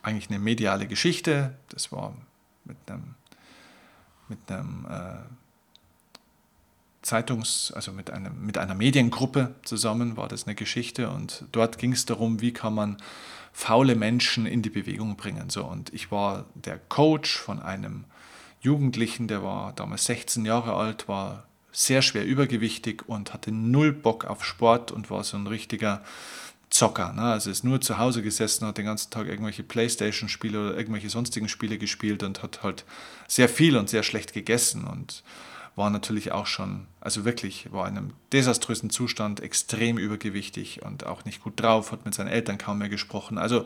eigentlich 0.01 0.29
eine 0.29 0.39
mediale 0.39 0.87
Geschichte. 0.87 1.55
Das 1.69 1.91
war 1.91 2.13
mit 2.69 2.77
einem, 2.89 3.15
mit 4.29 4.39
einem 4.51 4.85
äh, 4.89 5.17
Zeitungs-, 7.01 7.73
also 7.73 7.91
mit, 7.91 8.11
einem, 8.11 8.45
mit 8.45 8.57
einer 8.57 8.75
Mediengruppe 8.75 9.55
zusammen 9.63 10.15
war 10.15 10.27
das 10.27 10.45
eine 10.45 10.55
Geschichte 10.55 11.09
und 11.09 11.45
dort 11.51 11.77
ging 11.77 11.91
es 11.91 12.05
darum, 12.05 12.41
wie 12.41 12.53
kann 12.53 12.73
man 12.73 12.97
faule 13.51 13.95
Menschen 13.95 14.45
in 14.45 14.61
die 14.61 14.69
Bewegung 14.69 15.17
bringen. 15.17 15.49
So, 15.49 15.65
und 15.65 15.93
ich 15.93 16.11
war 16.11 16.45
der 16.55 16.77
Coach 16.77 17.37
von 17.37 17.59
einem 17.61 18.05
Jugendlichen, 18.61 19.27
der 19.27 19.43
war 19.43 19.73
damals 19.73 20.05
16 20.05 20.45
Jahre 20.45 20.73
alt, 20.75 21.07
war 21.07 21.45
sehr 21.71 22.01
schwer 22.01 22.25
übergewichtig 22.25 23.07
und 23.07 23.33
hatte 23.33 23.51
null 23.51 23.93
Bock 23.93 24.25
auf 24.25 24.43
Sport 24.43 24.91
und 24.91 25.09
war 25.09 25.23
so 25.23 25.37
ein 25.37 25.47
richtiger 25.47 26.03
Zocker. 26.79 27.11
Ne? 27.11 27.23
Also 27.23 27.51
ist 27.51 27.65
nur 27.65 27.81
zu 27.81 27.97
Hause 27.97 28.21
gesessen, 28.21 28.65
hat 28.65 28.77
den 28.77 28.85
ganzen 28.85 29.11
Tag 29.11 29.27
irgendwelche 29.27 29.63
Playstation-Spiele 29.63 30.59
oder 30.69 30.77
irgendwelche 30.77 31.09
sonstigen 31.09 31.49
Spiele 31.49 31.77
gespielt 31.77 32.23
und 32.23 32.41
hat 32.41 32.63
halt 32.63 32.85
sehr 33.27 33.49
viel 33.49 33.75
und 33.75 33.89
sehr 33.89 34.01
schlecht 34.03 34.33
gegessen 34.33 34.85
und 34.85 35.23
war 35.75 35.89
natürlich 35.89 36.31
auch 36.31 36.45
schon, 36.45 36.87
also 37.01 37.25
wirklich, 37.25 37.71
war 37.73 37.87
in 37.87 37.97
einem 37.97 38.13
desaströsen 38.31 38.89
Zustand, 38.89 39.41
extrem 39.41 39.97
übergewichtig 39.97 40.81
und 40.83 41.05
auch 41.05 41.25
nicht 41.25 41.43
gut 41.43 41.61
drauf, 41.61 41.91
hat 41.91 42.05
mit 42.05 42.13
seinen 42.13 42.29
Eltern 42.29 42.57
kaum 42.57 42.77
mehr 42.77 42.89
gesprochen. 42.89 43.37
Also 43.37 43.65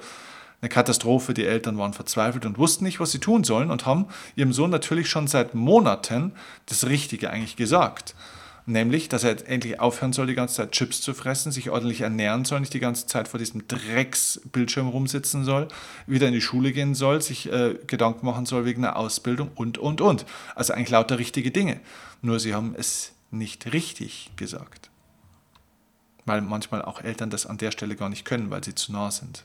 eine 0.61 0.69
Katastrophe. 0.69 1.33
Die 1.33 1.45
Eltern 1.45 1.77
waren 1.77 1.93
verzweifelt 1.93 2.45
und 2.45 2.57
wussten 2.57 2.85
nicht, 2.85 2.99
was 2.99 3.11
sie 3.11 3.19
tun 3.19 3.43
sollen 3.43 3.69
und 3.69 3.85
haben 3.85 4.07
ihrem 4.35 4.53
Sohn 4.53 4.71
natürlich 4.71 5.09
schon 5.09 5.27
seit 5.27 5.53
Monaten 5.53 6.31
das 6.65 6.87
Richtige 6.87 7.29
eigentlich 7.29 7.57
gesagt. 7.57 8.15
Nämlich, 8.65 9.09
dass 9.09 9.25
er 9.25 9.47
endlich 9.49 9.81
aufhören 9.81 10.13
soll, 10.13 10.27
die 10.27 10.35
ganze 10.35 10.55
Zeit 10.55 10.71
Chips 10.71 11.01
zu 11.01 11.13
fressen, 11.13 11.51
sich 11.51 11.69
ordentlich 11.69 12.01
ernähren 12.01 12.45
soll, 12.45 12.61
nicht 12.61 12.73
die 12.73 12.79
ganze 12.79 13.07
Zeit 13.07 13.27
vor 13.27 13.37
diesem 13.37 13.67
Drecksbildschirm 13.67 14.87
rumsitzen 14.87 15.43
soll, 15.43 15.67
wieder 16.07 16.27
in 16.27 16.33
die 16.33 16.41
Schule 16.41 16.71
gehen 16.71 16.95
soll, 16.95 17.21
sich 17.21 17.51
äh, 17.51 17.77
Gedanken 17.87 18.25
machen 18.25 18.45
soll 18.45 18.63
wegen 18.63 18.85
einer 18.85 18.95
Ausbildung 18.95 19.51
und, 19.55 19.77
und, 19.77 19.99
und. 19.99 20.25
Also 20.55 20.73
eigentlich 20.73 20.91
lauter 20.91 21.19
richtige 21.19 21.51
Dinge. 21.51 21.81
Nur 22.21 22.39
sie 22.39 22.53
haben 22.53 22.73
es 22.77 23.11
nicht 23.31 23.73
richtig 23.73 24.31
gesagt. 24.37 24.89
Weil 26.25 26.39
manchmal 26.39 26.83
auch 26.83 27.01
Eltern 27.01 27.29
das 27.29 27.45
an 27.45 27.57
der 27.57 27.71
Stelle 27.71 27.97
gar 27.97 28.07
nicht 28.07 28.23
können, 28.23 28.49
weil 28.49 28.63
sie 28.63 28.75
zu 28.75 28.93
nah 28.93 29.11
sind. 29.11 29.43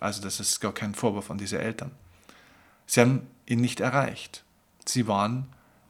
Also 0.00 0.20
das 0.20 0.38
ist 0.38 0.60
gar 0.60 0.74
kein 0.74 0.94
Vorwurf 0.94 1.30
an 1.30 1.38
diese 1.38 1.58
Eltern. 1.58 1.92
Sie 2.84 3.00
haben 3.00 3.26
ihn 3.46 3.62
nicht 3.62 3.80
erreicht. 3.80 4.44
Sie 4.84 5.06
waren 5.06 5.46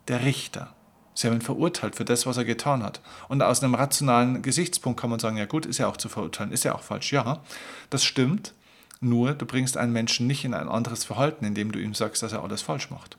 der 0.07 0.25
Richter. 0.25 0.75
Sie 1.21 1.27
haben 1.27 1.35
ihn 1.35 1.43
verurteilt 1.43 1.97
für 1.97 2.07
das, 2.07 2.25
was 2.25 2.39
er 2.39 2.47
getan 2.47 2.83
hat. 2.83 3.03
Und 3.29 3.43
aus 3.43 3.63
einem 3.63 3.75
rationalen 3.75 4.41
Gesichtspunkt 4.41 4.99
kann 4.99 5.11
man 5.11 5.19
sagen, 5.19 5.37
ja 5.37 5.45
gut, 5.45 5.67
ist 5.67 5.77
ja 5.77 5.87
auch 5.87 5.99
zu 5.99 6.09
verurteilen, 6.09 6.51
ist 6.51 6.65
ja 6.65 6.75
auch 6.75 6.83
falsch. 6.83 7.13
Ja, 7.13 7.43
das 7.91 8.05
stimmt. 8.05 8.55
Nur 9.03 9.35
du 9.35 9.45
bringst 9.45 9.77
einen 9.77 9.93
Menschen 9.93 10.27
nicht 10.27 10.47
in 10.47 10.55
ein 10.55 10.71
anderes 10.71 11.05
Verhalten, 11.05 11.45
indem 11.45 11.73
du 11.73 11.79
ihm 11.79 11.93
sagst, 11.93 12.23
dass 12.23 12.33
er 12.33 12.43
alles 12.43 12.63
falsch 12.63 12.89
macht. 12.89 13.19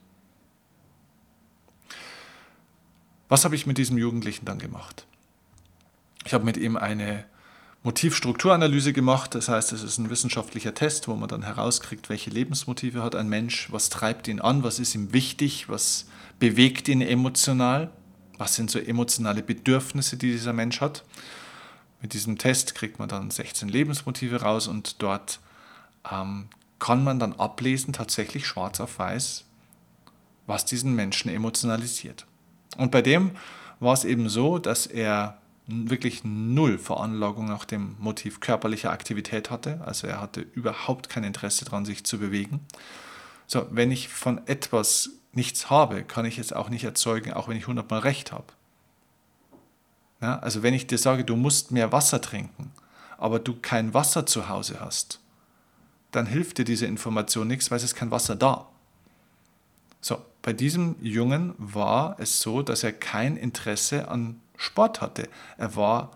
Was 3.29 3.45
habe 3.45 3.53
ich 3.53 3.67
mit 3.67 3.77
diesem 3.77 3.99
Jugendlichen 3.99 4.45
dann 4.45 4.57
gemacht? 4.57 5.05
Ich 6.25 6.33
habe 6.33 6.43
mit 6.43 6.57
ihm 6.57 6.77
eine 6.77 7.25
Motivstrukturanalyse 7.83 8.93
gemacht. 8.93 9.33
Das 9.33 9.49
heißt, 9.49 9.71
es 9.71 9.83
ist 9.83 9.97
ein 9.97 10.09
wissenschaftlicher 10.09 10.73
Test, 10.73 11.07
wo 11.07 11.15
man 11.15 11.29
dann 11.29 11.43
herauskriegt, 11.43 12.09
welche 12.09 12.29
Lebensmotive 12.29 13.01
hat 13.01 13.15
ein 13.15 13.27
Mensch, 13.27 13.71
was 13.71 13.89
treibt 13.89 14.27
ihn 14.27 14.39
an, 14.39 14.63
was 14.63 14.79
ist 14.79 14.93
ihm 14.93 15.13
wichtig, 15.13 15.67
was 15.67 16.05
bewegt 16.39 16.87
ihn 16.87 17.01
emotional, 17.01 17.89
was 18.37 18.55
sind 18.55 18.69
so 18.69 18.79
emotionale 18.79 19.41
Bedürfnisse, 19.41 20.17
die 20.17 20.31
dieser 20.31 20.53
Mensch 20.53 20.81
hat. 20.81 21.03
Mit 22.01 22.13
diesem 22.13 22.37
Test 22.37 22.75
kriegt 22.75 22.99
man 22.99 23.09
dann 23.09 23.31
16 23.31 23.69
Lebensmotive 23.69 24.41
raus 24.41 24.67
und 24.67 25.01
dort 25.01 25.39
ähm, 26.11 26.49
kann 26.79 27.03
man 27.03 27.19
dann 27.19 27.33
ablesen, 27.33 27.93
tatsächlich 27.93 28.47
schwarz 28.47 28.79
auf 28.79 28.97
weiß, 28.97 29.45
was 30.47 30.65
diesen 30.65 30.95
Menschen 30.95 31.29
emotionalisiert. 31.29 32.25
Und 32.77 32.91
bei 32.91 33.01
dem 33.01 33.31
war 33.79 33.93
es 33.93 34.03
eben 34.03 34.29
so, 34.29 34.57
dass 34.57 34.87
er 34.87 35.40
wirklich 35.67 36.23
null 36.23 36.77
Veranlagung 36.77 37.45
nach 37.45 37.65
dem 37.65 37.95
Motiv 37.99 38.39
körperlicher 38.39 38.91
Aktivität 38.91 39.49
hatte. 39.49 39.81
Also 39.85 40.07
er 40.07 40.19
hatte 40.19 40.41
überhaupt 40.41 41.09
kein 41.09 41.23
Interesse 41.23 41.65
daran, 41.65 41.85
sich 41.85 42.03
zu 42.03 42.19
bewegen. 42.19 42.61
So, 43.47 43.67
wenn 43.71 43.91
ich 43.91 44.09
von 44.09 44.45
etwas 44.47 45.11
nichts 45.33 45.69
habe, 45.69 46.03
kann 46.03 46.25
ich 46.25 46.37
es 46.39 46.53
auch 46.53 46.69
nicht 46.69 46.83
erzeugen, 46.83 47.33
auch 47.33 47.47
wenn 47.47 47.57
ich 47.57 47.67
hundertmal 47.67 47.99
recht 47.99 48.31
habe. 48.31 48.45
Ja, 50.21 50.39
also 50.39 50.61
wenn 50.61 50.73
ich 50.73 50.87
dir 50.87 50.97
sage, 50.97 51.23
du 51.23 51.35
musst 51.35 51.71
mehr 51.71 51.91
Wasser 51.91 52.21
trinken, 52.21 52.71
aber 53.17 53.39
du 53.39 53.55
kein 53.59 53.93
Wasser 53.93 54.25
zu 54.25 54.49
Hause 54.49 54.79
hast, 54.79 55.19
dann 56.11 56.25
hilft 56.25 56.57
dir 56.57 56.65
diese 56.65 56.85
Information 56.85 57.47
nichts, 57.47 57.71
weil 57.71 57.77
es 57.77 57.83
ist 57.83 57.95
kein 57.95 58.11
Wasser 58.11 58.35
da. 58.35 58.67
So, 60.01 60.17
bei 60.41 60.53
diesem 60.53 60.95
Jungen 61.01 61.53
war 61.57 62.15
es 62.19 62.41
so, 62.41 62.61
dass 62.61 62.83
er 62.83 62.91
kein 62.91 63.37
Interesse 63.37 64.09
an 64.09 64.39
Sport 64.61 65.01
hatte. 65.01 65.27
Er 65.57 65.75
war 65.75 66.11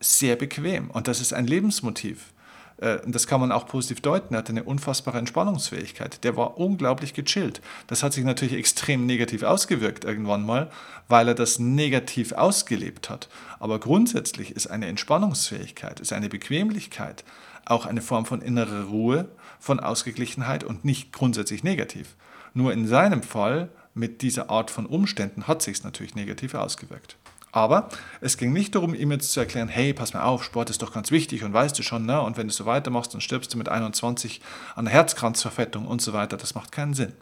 sehr 0.00 0.36
bequem 0.36 0.90
und 0.90 1.08
das 1.08 1.20
ist 1.20 1.32
ein 1.32 1.46
Lebensmotiv. 1.46 2.32
Äh, 2.78 2.98
und 3.00 3.14
das 3.14 3.26
kann 3.26 3.40
man 3.40 3.52
auch 3.52 3.66
positiv 3.66 4.00
deuten. 4.00 4.34
Er 4.34 4.38
hatte 4.38 4.52
eine 4.52 4.64
unfassbare 4.64 5.18
Entspannungsfähigkeit. 5.18 6.24
Der 6.24 6.36
war 6.36 6.58
unglaublich 6.58 7.14
gechillt. 7.14 7.60
Das 7.86 8.02
hat 8.02 8.12
sich 8.12 8.24
natürlich 8.24 8.54
extrem 8.54 9.06
negativ 9.06 9.42
ausgewirkt 9.42 10.04
irgendwann 10.04 10.44
mal, 10.44 10.70
weil 11.08 11.28
er 11.28 11.34
das 11.34 11.58
negativ 11.58 12.32
ausgelebt 12.32 13.10
hat. 13.10 13.28
Aber 13.58 13.80
grundsätzlich 13.80 14.52
ist 14.52 14.66
eine 14.66 14.86
Entspannungsfähigkeit, 14.86 16.00
ist 16.00 16.12
eine 16.12 16.28
Bequemlichkeit 16.28 17.24
auch 17.66 17.86
eine 17.86 18.02
Form 18.02 18.26
von 18.26 18.42
innerer 18.42 18.84
Ruhe, 18.84 19.28
von 19.58 19.80
Ausgeglichenheit 19.80 20.64
und 20.64 20.84
nicht 20.84 21.12
grundsätzlich 21.12 21.64
negativ. 21.64 22.16
Nur 22.52 22.72
in 22.72 22.86
seinem 22.86 23.22
Fall 23.22 23.70
mit 23.94 24.22
dieser 24.22 24.50
Art 24.50 24.70
von 24.70 24.86
Umständen 24.86 25.46
hat 25.46 25.62
sich 25.62 25.78
es 25.78 25.84
natürlich 25.84 26.14
negativ 26.14 26.54
ausgewirkt. 26.54 27.16
Aber 27.54 27.88
es 28.20 28.36
ging 28.36 28.52
nicht 28.52 28.74
darum, 28.74 28.94
ihm 28.94 29.12
jetzt 29.12 29.30
zu 29.30 29.38
erklären, 29.38 29.68
hey, 29.68 29.94
pass 29.94 30.12
mal 30.12 30.24
auf, 30.24 30.42
Sport 30.42 30.70
ist 30.70 30.82
doch 30.82 30.92
ganz 30.92 31.12
wichtig 31.12 31.44
und 31.44 31.52
weißt 31.52 31.78
du 31.78 31.84
schon, 31.84 32.04
ne? 32.04 32.20
und 32.20 32.36
wenn 32.36 32.48
du 32.48 32.52
so 32.52 32.66
weitermachst, 32.66 33.14
dann 33.14 33.20
stirbst 33.20 33.54
du 33.54 33.58
mit 33.58 33.68
21 33.68 34.40
an 34.74 34.88
Herzkranzverfettung 34.88 35.86
und 35.86 36.02
so 36.02 36.12
weiter. 36.12 36.36
Das 36.36 36.56
macht 36.56 36.72
keinen 36.72 36.94
Sinn. 36.94 37.12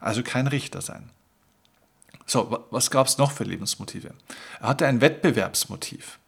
Also 0.00 0.22
kein 0.22 0.46
Richter 0.46 0.80
sein. 0.80 1.10
So, 2.24 2.64
was 2.70 2.92
gab 2.92 3.08
es 3.08 3.18
noch 3.18 3.32
für 3.32 3.42
Lebensmotive? 3.42 4.14
Er 4.60 4.68
hatte 4.68 4.86
ein 4.86 5.00
Wettbewerbsmotiv. 5.00 6.20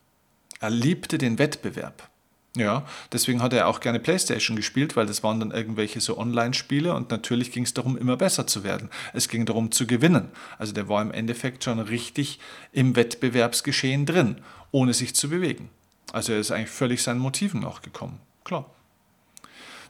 Er 0.58 0.70
liebte 0.70 1.18
den 1.18 1.38
Wettbewerb. 1.38 2.08
Ja, 2.56 2.86
deswegen 3.12 3.42
hat 3.42 3.52
er 3.52 3.68
auch 3.68 3.80
gerne 3.80 4.00
Playstation 4.00 4.56
gespielt, 4.56 4.96
weil 4.96 5.04
das 5.04 5.22
waren 5.22 5.40
dann 5.40 5.50
irgendwelche 5.50 6.00
so 6.00 6.16
Online-Spiele 6.16 6.94
und 6.94 7.10
natürlich 7.10 7.52
ging 7.52 7.64
es 7.64 7.74
darum, 7.74 7.98
immer 7.98 8.16
besser 8.16 8.46
zu 8.46 8.64
werden. 8.64 8.88
Es 9.12 9.28
ging 9.28 9.44
darum 9.44 9.70
zu 9.72 9.86
gewinnen. 9.86 10.30
Also 10.58 10.72
der 10.72 10.88
war 10.88 11.02
im 11.02 11.10
Endeffekt 11.10 11.64
schon 11.64 11.78
richtig 11.78 12.40
im 12.72 12.96
Wettbewerbsgeschehen 12.96 14.06
drin, 14.06 14.36
ohne 14.70 14.94
sich 14.94 15.14
zu 15.14 15.28
bewegen. 15.28 15.68
Also 16.12 16.32
er 16.32 16.38
ist 16.38 16.50
eigentlich 16.50 16.70
völlig 16.70 17.02
seinen 17.02 17.20
Motiven 17.20 17.60
nachgekommen. 17.60 18.20
Klar. 18.42 18.64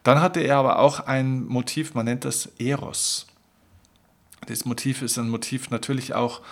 Dann 0.03 0.21
hatte 0.21 0.41
er 0.41 0.57
aber 0.57 0.81
auch 0.81 1.01
ein 1.01 1.45
Motiv, 1.45 1.95
man 1.95 2.07
nennt 2.07 2.25
das 2.25 2.47
Eros. 2.59 3.29
Das 4.49 4.65
Motiv 4.65 5.03
ist 5.03 5.19
ein 5.19 5.29
Motiv 5.29 5.71
natürlich 5.71 6.15
auch 6.15 6.43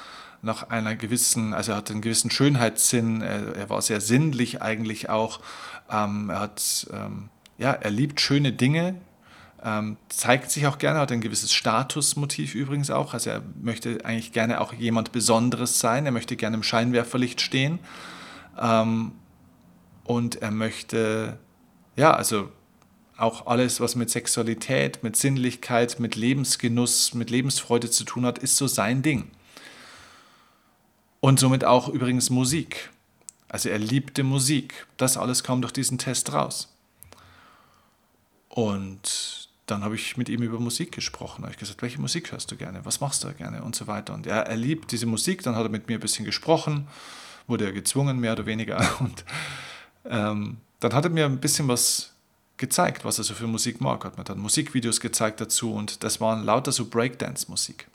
nach 0.44 0.68
einer 0.68 0.94
gewissen, 0.94 1.54
also 1.54 1.72
er 1.72 1.78
hatte 1.78 1.92
einen 1.92 2.02
gewissen 2.02 2.30
Schönheitssinn, 2.30 3.22
er, 3.22 3.56
er 3.56 3.70
war 3.70 3.82
sehr 3.82 4.00
sinnlich 4.00 4.62
eigentlich 4.62 5.08
auch. 5.08 5.40
Ähm, 5.90 6.30
er 6.30 6.40
hat, 6.40 6.86
ähm, 6.92 7.30
ja, 7.58 7.72
er 7.72 7.90
liebt 7.90 8.20
schöne 8.20 8.52
Dinge, 8.52 8.96
ähm, 9.64 9.96
zeigt 10.08 10.50
sich 10.50 10.66
auch 10.66 10.78
gerne, 10.78 11.00
hat 11.00 11.10
ein 11.10 11.20
gewisses 11.20 11.52
Statusmotiv 11.52 12.54
übrigens 12.54 12.90
auch. 12.90 13.14
Also 13.14 13.30
er 13.30 13.42
möchte 13.60 14.04
eigentlich 14.04 14.32
gerne 14.32 14.60
auch 14.60 14.72
jemand 14.72 15.12
Besonderes 15.12 15.80
sein, 15.80 16.06
er 16.06 16.12
möchte 16.12 16.36
gerne 16.36 16.56
im 16.56 16.62
Scheinwerferlicht 16.62 17.40
stehen. 17.40 17.78
Ähm, 18.60 19.12
und 20.04 20.42
er 20.42 20.50
möchte, 20.50 21.38
ja, 21.96 22.12
also 22.12 22.50
auch 23.16 23.46
alles, 23.46 23.80
was 23.80 23.94
mit 23.94 24.10
Sexualität, 24.10 25.02
mit 25.02 25.16
Sinnlichkeit, 25.16 25.98
mit 26.00 26.16
Lebensgenuss, 26.16 27.14
mit 27.14 27.30
Lebensfreude 27.30 27.88
zu 27.88 28.04
tun 28.04 28.26
hat, 28.26 28.38
ist 28.38 28.56
so 28.56 28.66
sein 28.66 29.02
Ding. 29.02 29.30
Und 31.24 31.40
somit 31.40 31.64
auch 31.64 31.88
übrigens 31.88 32.28
Musik. 32.28 32.90
Also 33.48 33.70
er 33.70 33.78
liebte 33.78 34.22
Musik. 34.22 34.86
Das 34.98 35.16
alles 35.16 35.42
kam 35.42 35.62
durch 35.62 35.72
diesen 35.72 35.96
Test 35.96 36.34
raus. 36.34 36.68
Und 38.50 39.48
dann 39.64 39.84
habe 39.84 39.94
ich 39.94 40.18
mit 40.18 40.28
ihm 40.28 40.42
über 40.42 40.60
Musik 40.60 40.92
gesprochen. 40.92 41.40
Da 41.40 41.46
habe 41.46 41.52
ich 41.54 41.58
gesagt, 41.58 41.80
welche 41.80 41.98
Musik 41.98 42.30
hörst 42.30 42.50
du 42.50 42.56
gerne? 42.56 42.84
Was 42.84 43.00
machst 43.00 43.24
du 43.24 43.32
gerne? 43.32 43.62
Und 43.62 43.74
so 43.74 43.86
weiter. 43.86 44.12
Und 44.12 44.26
er, 44.26 44.40
er 44.42 44.56
liebt 44.56 44.92
diese 44.92 45.06
Musik. 45.06 45.42
Dann 45.42 45.56
hat 45.56 45.62
er 45.62 45.70
mit 45.70 45.88
mir 45.88 45.96
ein 45.96 46.00
bisschen 46.00 46.26
gesprochen, 46.26 46.88
wurde 47.46 47.64
er 47.64 47.72
gezwungen, 47.72 48.20
mehr 48.20 48.34
oder 48.34 48.44
weniger. 48.44 48.86
Und 49.00 49.24
ähm, 50.04 50.58
dann 50.80 50.92
hat 50.92 51.04
er 51.04 51.10
mir 51.10 51.24
ein 51.24 51.40
bisschen 51.40 51.68
was 51.68 52.12
gezeigt, 52.58 53.06
was 53.06 53.16
er 53.16 53.24
so 53.24 53.32
für 53.32 53.46
Musik 53.46 53.80
mag. 53.80 54.04
Hat 54.04 54.18
mir 54.18 54.24
dann 54.24 54.40
Musikvideos 54.40 55.00
gezeigt 55.00 55.40
dazu 55.40 55.72
und 55.72 56.04
das 56.04 56.20
waren 56.20 56.44
lauter 56.44 56.70
so 56.70 56.84
Breakdance-Musik. 56.84 57.86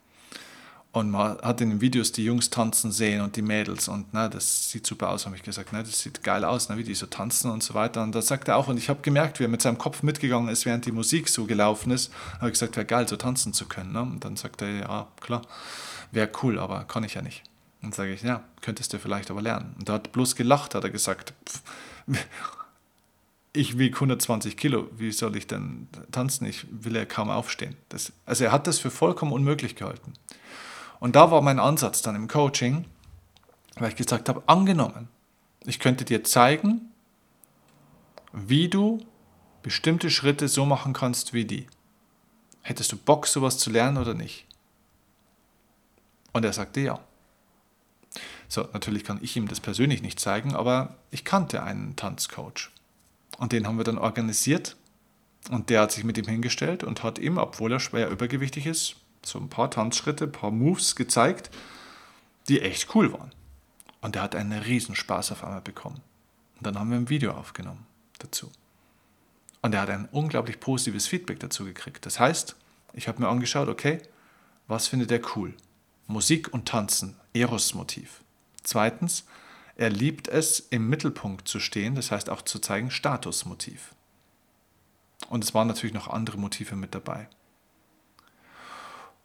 Und 0.92 1.12
man 1.12 1.38
hat 1.42 1.62
in 1.62 1.70
den 1.70 1.82
Videos 1.82 2.12
die 2.12 2.24
Jungs 2.24 2.50
tanzen 2.50 2.92
sehen 2.92 3.22
und 3.22 3.36
die 3.36 3.44
Mädels 3.44 3.88
und 3.88 4.08
na, 4.12 4.28
das 4.28 4.72
sieht 4.72 4.88
super 4.88 5.10
aus, 5.10 5.28
habe 5.28 5.36
ich 5.36 5.44
gesagt. 5.44 5.72
Ne, 5.72 5.84
das 5.84 6.00
sieht 6.00 6.24
geil 6.24 6.44
aus, 6.44 6.68
ne, 6.70 6.78
wie 6.78 6.84
die 6.84 6.96
so 6.96 7.06
tanzen 7.06 7.52
und 7.52 7.62
so 7.62 7.76
weiter. 7.76 8.02
Und 8.02 8.16
da 8.16 8.24
sagt 8.24 8.48
er 8.48 8.58
auch, 8.58 8.68
und 8.68 8.78
ich 8.78 8.90
habe 8.90 9.02
gemerkt, 9.04 9.40
wie 9.40 9.44
er 9.44 9.50
mit 9.50 9.62
seinem 9.62 9.78
Kopf 9.78 10.02
mitgegangen 10.02 10.50
ist, 10.50 10.66
während 10.66 10.88
die 10.88 10.92
Musik 10.92 11.30
so 11.30 11.46
gelaufen 11.46 11.92
ist. 11.92 12.12
habe 12.38 12.48
ich 12.48 12.54
gesagt, 12.54 12.76
wäre 12.76 12.88
geil, 12.88 13.08
so 13.08 13.18
tanzen 13.18 13.54
zu 13.54 13.68
können. 13.68 13.92
Ne? 13.92 14.02
Und 14.02 14.26
dann 14.26 14.36
sagt 14.36 14.64
er, 14.64 14.72
ja, 14.72 15.08
klar, 15.22 15.44
wäre 16.12 16.30
cool, 16.42 16.58
aber 16.58 16.86
kann 16.86 17.04
ich 17.04 17.14
ja 17.14 17.22
nicht. 17.22 17.44
Und 17.84 17.94
sage 17.94 18.12
ich, 18.12 18.24
ja, 18.24 18.44
könntest 18.62 18.92
du 18.92 18.98
vielleicht 18.98 19.30
aber 19.30 19.44
lernen. 19.44 19.76
Und 19.78 19.90
er 19.90 19.96
hat 19.96 20.12
bloß 20.12 20.36
gelacht, 20.36 20.74
hat 20.74 20.84
er 20.84 20.90
gesagt, 20.90 21.34
pff, 21.48 21.62
ich 23.54 23.78
wiege 23.78 23.96
120 23.96 24.58
Kilo, 24.58 24.90
wie 24.98 25.12
soll 25.12 25.36
ich 25.36 25.48
denn 25.48 25.88
tanzen? 26.12 26.46
Ich 26.46 26.66
will 26.72 26.96
ja 26.96 27.06
kaum 27.06 27.30
aufstehen. 27.30 27.76
Das, 27.90 28.12
also 28.26 28.44
er 28.44 28.52
hat 28.52 28.68
das 28.68 28.80
für 28.80 28.92
vollkommen 28.92 29.32
unmöglich 29.32 29.76
gehalten. 29.76 30.14
Und 31.00 31.16
da 31.16 31.32
war 31.32 31.42
mein 31.42 31.60
Ansatz 31.60 32.02
dann 32.02 32.16
im 32.16 32.28
Coaching, 32.28 32.86
weil 33.76 33.90
ich 33.90 33.96
gesagt 33.96 34.30
habe, 34.30 34.44
angenommen, 34.48 35.08
ich 35.66 35.80
könnte 35.80 36.06
dir 36.06 36.24
zeigen, 36.24 36.92
wie 38.34 38.70
du 38.70 39.00
bestimmte 39.64 40.10
Schritte 40.10 40.48
so 40.48 40.66
machen 40.66 40.94
kannst 40.94 41.34
wie 41.34 41.46
die. 41.46 41.68
Hättest 42.62 42.92
du 42.92 42.98
Bock, 42.98 43.28
sowas 43.28 43.58
zu 43.58 43.70
lernen 43.70 43.98
oder 43.98 44.14
nicht? 44.14 44.46
Und 46.34 46.46
er 46.46 46.54
sagte 46.54 46.82
ja. 46.82 47.00
So, 48.48 48.68
natürlich 48.74 49.04
kann 49.04 49.20
ich 49.22 49.36
ihm 49.36 49.48
das 49.48 49.60
persönlich 49.60 50.02
nicht 50.02 50.20
zeigen, 50.20 50.56
aber 50.56 50.96
ich 51.12 51.24
kannte 51.24 51.64
einen 51.64 51.96
Tanzcoach. 51.96 52.72
Und 53.38 53.52
den 53.52 53.68
haben 53.68 53.78
wir 53.78 53.84
dann 53.84 53.98
organisiert. 53.98 54.76
Und 55.52 55.70
der 55.70 55.82
hat 55.82 55.92
sich 55.92 56.04
mit 56.04 56.18
ihm 56.18 56.26
hingestellt 56.26 56.84
und 56.84 57.04
hat 57.04 57.18
ihm, 57.20 57.38
obwohl 57.38 57.72
er 57.72 57.80
schwer 57.80 58.10
übergewichtig 58.10 58.66
ist, 58.66 58.98
so 59.24 59.40
ein 59.40 59.50
paar 59.50 59.72
Tanzschritte, 59.72 60.26
ein 60.26 60.32
paar 60.32 60.52
Moves 60.52 60.96
gezeigt, 60.96 61.50
die 62.48 62.62
echt 62.62 62.94
cool 62.96 63.14
waren. 63.14 63.32
Und 64.02 64.16
er 64.16 64.22
hat 64.22 64.36
einen 64.36 64.60
riesen 64.62 64.96
Spaß 64.96 65.32
auf 65.32 65.44
einmal 65.44 65.62
bekommen. 65.62 66.02
Und 66.58 66.66
dann 66.66 66.80
haben 66.80 66.90
wir 66.90 66.98
ein 66.98 67.10
Video 67.10 67.32
aufgenommen 67.32 67.86
dazu. 68.18 68.52
Und 69.62 69.74
er 69.74 69.82
hat 69.82 69.90
ein 69.90 70.08
unglaublich 70.12 70.60
positives 70.60 71.08
Feedback 71.08 71.40
dazu 71.40 71.66
gekriegt. 71.66 72.06
Das 72.06 72.20
heißt, 72.20 72.56
ich 72.94 73.08
habe 73.08 73.22
mir 73.22 73.28
angeschaut, 73.28 73.68
okay, 73.68 74.02
was 74.68 74.88
findet 74.88 75.12
er 75.12 75.22
cool? 75.36 75.54
Musik 76.08 76.54
und 76.54 76.68
Tanzen, 76.68 77.18
Eros-Motiv. 77.34 78.24
Zweitens, 78.64 79.26
er 79.76 79.90
liebt 79.90 80.28
es, 80.28 80.60
im 80.60 80.90
Mittelpunkt 80.90 81.48
zu 81.48 81.60
stehen, 81.60 81.96
das 81.96 82.12
heißt 82.12 82.30
auch 82.30 82.42
zu 82.42 82.60
zeigen, 82.60 82.92
Statusmotiv. 82.92 83.94
Und 85.30 85.44
es 85.44 85.54
waren 85.54 85.68
natürlich 85.68 85.94
noch 85.94 86.08
andere 86.08 86.38
Motive 86.38 86.76
mit 86.76 86.96
dabei. 86.96 87.30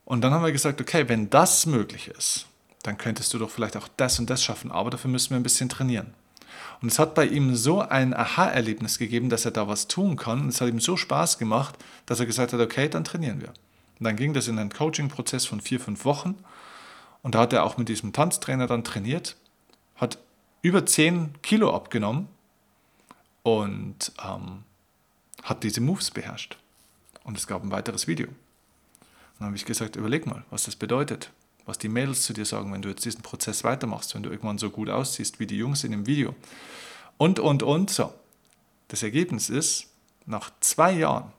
Und 0.05 0.23
dann 0.23 0.33
haben 0.33 0.45
wir 0.45 0.53
gesagt, 0.53 0.81
okay, 0.81 1.09
wenn 1.09 1.31
das 1.31 1.67
möglich 1.67 2.09
ist, 2.09 2.47
dann 2.83 2.99
könntest 2.99 3.33
du 3.33 3.39
doch 3.39 3.51
vielleicht 3.51 3.77
auch 3.77 3.89
das 3.97 4.19
und 4.19 4.29
das 4.29 4.45
schaffen, 4.45 4.71
aber 4.71 4.91
dafür 4.91 5.11
müssen 5.11 5.31
wir 5.31 5.37
ein 5.39 5.43
bisschen 5.43 5.69
trainieren. 5.69 6.13
Und 6.83 6.89
es 6.89 6.99
hat 6.99 7.15
bei 7.15 7.27
ihm 7.27 7.57
so 7.57 7.81
ein 7.81 8.15
Aha-Erlebnis 8.15 8.99
gegeben, 8.99 9.31
dass 9.31 9.45
er 9.47 9.53
da 9.53 9.69
was 9.69 9.89
tun 9.89 10.17
kann. 10.17 10.43
Und 10.43 10.49
es 10.49 10.61
hat 10.61 10.69
ihm 10.69 10.81
so 10.81 10.97
Spaß 10.97 11.39
gemacht, 11.39 11.77
dass 12.05 12.21
er 12.21 12.27
gesagt 12.27 12.53
hat, 12.53 12.61
okay, 12.61 12.89
dann 12.89 13.05
trainieren 13.05 13.41
wir. 13.41 13.49
Und 13.99 14.05
dann 14.05 14.17
ging 14.17 14.35
das 14.35 14.49
in 14.49 14.59
einen 14.59 14.71
Coaching-Prozess 14.71 15.47
von 15.47 15.61
vier, 15.61 15.81
fünf 15.81 16.05
Wochen. 16.05 16.35
Und 17.23 17.35
da 17.35 17.41
hat 17.41 17.53
er 17.53 17.65
auch 17.65 17.79
mit 17.79 17.89
diesem 17.89 18.13
Tanztrainer 18.13 18.67
dann 18.67 18.85
trainiert, 18.85 19.37
hat 19.97 20.19
über 20.61 20.85
zehn 20.85 21.31
Kilo 21.43 21.75
abgenommen 21.75 22.29
und 23.43 24.13
ähm, 24.23 24.65
hat 25.43 25.63
diese 25.63 25.81
Moves 25.81 26.11
beherrscht. 26.11 26.59
Und 27.23 27.39
es 27.39 27.47
gab 27.47 27.63
ein 27.63 27.71
weiteres 27.71 28.07
Video. 28.07 28.29
Dann 29.45 29.51
habe 29.51 29.59
ich 29.59 29.67
gesagt, 29.67 29.97
überleg 29.97 30.25
mal, 30.25 30.43
was 30.49 30.65
das 30.65 30.75
bedeutet, 30.75 31.31
was 31.67 31.77
die 31.77 31.91
Mädels 31.91 32.23
zu 32.23 32.33
dir 32.33 32.47
sagen, 32.47 32.73
wenn 32.73 32.81
du 32.81 32.89
jetzt 32.89 33.05
diesen 33.05 33.21
Prozess 33.21 33.63
weitermachst, 33.63 34.15
wenn 34.15 34.23
du 34.23 34.31
irgendwann 34.31 34.57
so 34.57 34.71
gut 34.71 34.89
aussiehst 34.89 35.39
wie 35.39 35.47
die 35.47 35.59
Jungs 35.59 35.85
in 35.85 35.91
dem 35.91 36.07
Video. 36.07 36.35
Und, 37.19 37.39
und, 37.41 37.63
und, 37.63 37.91
so. 37.91 38.15
Das 38.89 39.03
Ergebnis 39.03 39.51
ist, 39.51 39.89
nach 40.25 40.51
zwei 40.61 40.93
Jahren 40.93 41.31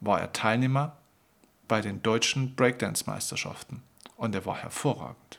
war 0.00 0.18
er 0.22 0.32
Teilnehmer 0.32 0.96
bei 1.68 1.82
den 1.82 2.02
deutschen 2.02 2.54
Breakdance-Meisterschaften. 2.54 3.82
Und 4.16 4.34
er 4.34 4.46
war 4.46 4.56
hervorragend. 4.56 5.38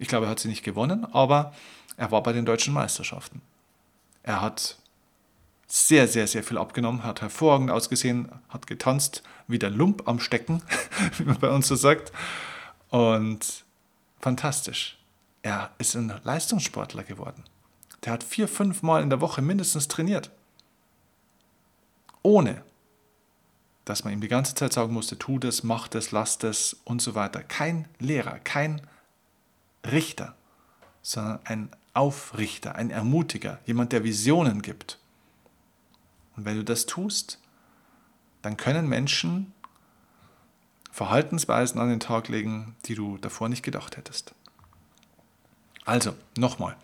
Ich 0.00 0.08
glaube, 0.08 0.26
er 0.26 0.30
hat 0.30 0.40
sie 0.40 0.48
nicht 0.48 0.64
gewonnen, 0.64 1.04
aber 1.04 1.54
er 1.96 2.10
war 2.10 2.24
bei 2.24 2.32
den 2.32 2.46
deutschen 2.46 2.74
Meisterschaften. 2.74 3.42
Er 4.24 4.40
hat 4.40 4.76
sehr, 5.68 6.08
sehr, 6.08 6.26
sehr 6.26 6.42
viel 6.42 6.58
abgenommen, 6.58 7.04
hat 7.04 7.20
hervorragend 7.20 7.70
ausgesehen, 7.70 8.32
hat 8.48 8.66
getanzt, 8.66 9.22
wie 9.46 9.58
der 9.58 9.70
Lump 9.70 10.08
am 10.08 10.18
Stecken, 10.18 10.62
wie 11.18 11.24
man 11.24 11.38
bei 11.38 11.50
uns 11.50 11.68
so 11.68 11.76
sagt. 11.76 12.10
Und 12.88 13.64
fantastisch. 14.18 14.98
Er 15.42 15.70
ist 15.78 15.94
ein 15.94 16.12
Leistungssportler 16.24 17.04
geworden. 17.04 17.44
Der 18.04 18.12
hat 18.12 18.24
vier, 18.24 18.48
fünf 18.48 18.82
Mal 18.82 19.02
in 19.02 19.10
der 19.10 19.20
Woche 19.20 19.42
mindestens 19.42 19.88
trainiert. 19.88 20.30
Ohne, 22.22 22.62
dass 23.84 24.04
man 24.04 24.12
ihm 24.12 24.20
die 24.20 24.28
ganze 24.28 24.54
Zeit 24.54 24.72
sagen 24.72 24.92
musste, 24.92 25.18
tu 25.18 25.38
das, 25.38 25.62
mach 25.62 25.88
das, 25.88 26.10
lass 26.10 26.38
das 26.38 26.76
und 26.84 27.02
so 27.02 27.14
weiter. 27.14 27.42
Kein 27.42 27.88
Lehrer, 27.98 28.38
kein 28.38 28.80
Richter, 29.90 30.34
sondern 31.02 31.40
ein 31.44 31.70
Aufrichter, 31.94 32.74
ein 32.74 32.90
Ermutiger, 32.90 33.58
jemand, 33.66 33.92
der 33.92 34.04
Visionen 34.04 34.62
gibt. 34.62 34.98
Und 36.38 36.44
wenn 36.44 36.56
du 36.56 36.62
das 36.62 36.86
tust, 36.86 37.40
dann 38.42 38.56
können 38.56 38.88
Menschen 38.88 39.52
Verhaltensweisen 40.92 41.80
an 41.80 41.88
den 41.88 41.98
Tag 41.98 42.28
legen, 42.28 42.76
die 42.84 42.94
du 42.94 43.18
davor 43.18 43.48
nicht 43.48 43.64
gedacht 43.64 43.96
hättest. 43.96 44.34
Also, 45.84 46.14
nochmal. 46.36 46.76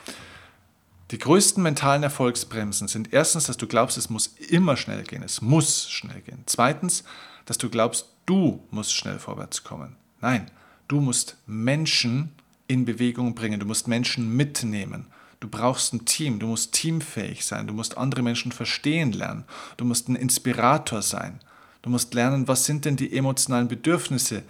Die 1.12 1.18
größten 1.18 1.62
mentalen 1.62 2.02
Erfolgsbremsen 2.02 2.88
sind 2.88 3.12
erstens, 3.12 3.44
dass 3.44 3.56
du 3.56 3.68
glaubst, 3.68 3.96
es 3.96 4.10
muss 4.10 4.26
immer 4.26 4.76
schnell 4.76 5.04
gehen. 5.04 5.22
Es 5.22 5.40
muss 5.40 5.88
schnell 5.88 6.20
gehen. 6.22 6.42
Zweitens, 6.46 7.04
dass 7.46 7.56
du 7.56 7.70
glaubst, 7.70 8.08
du 8.26 8.66
musst 8.72 8.92
schnell 8.92 9.20
vorwärts 9.20 9.62
kommen. 9.62 9.94
Nein, 10.20 10.50
du 10.88 11.00
musst 11.00 11.36
Menschen 11.46 12.32
in 12.66 12.84
Bewegung 12.84 13.36
bringen. 13.36 13.60
Du 13.60 13.66
musst 13.66 13.86
Menschen 13.86 14.34
mitnehmen. 14.36 15.06
Du 15.40 15.48
brauchst 15.48 15.92
ein 15.92 16.04
Team, 16.04 16.38
du 16.38 16.46
musst 16.46 16.72
teamfähig 16.72 17.44
sein, 17.44 17.66
du 17.66 17.74
musst 17.74 17.98
andere 17.98 18.22
Menschen 18.22 18.52
verstehen 18.52 19.12
lernen, 19.12 19.44
du 19.76 19.84
musst 19.84 20.08
ein 20.08 20.16
Inspirator 20.16 21.02
sein, 21.02 21.40
du 21.82 21.90
musst 21.90 22.14
lernen, 22.14 22.48
was 22.48 22.64
sind 22.64 22.84
denn 22.84 22.96
die 22.96 23.16
emotionalen 23.16 23.68
Bedürfnisse 23.68 24.42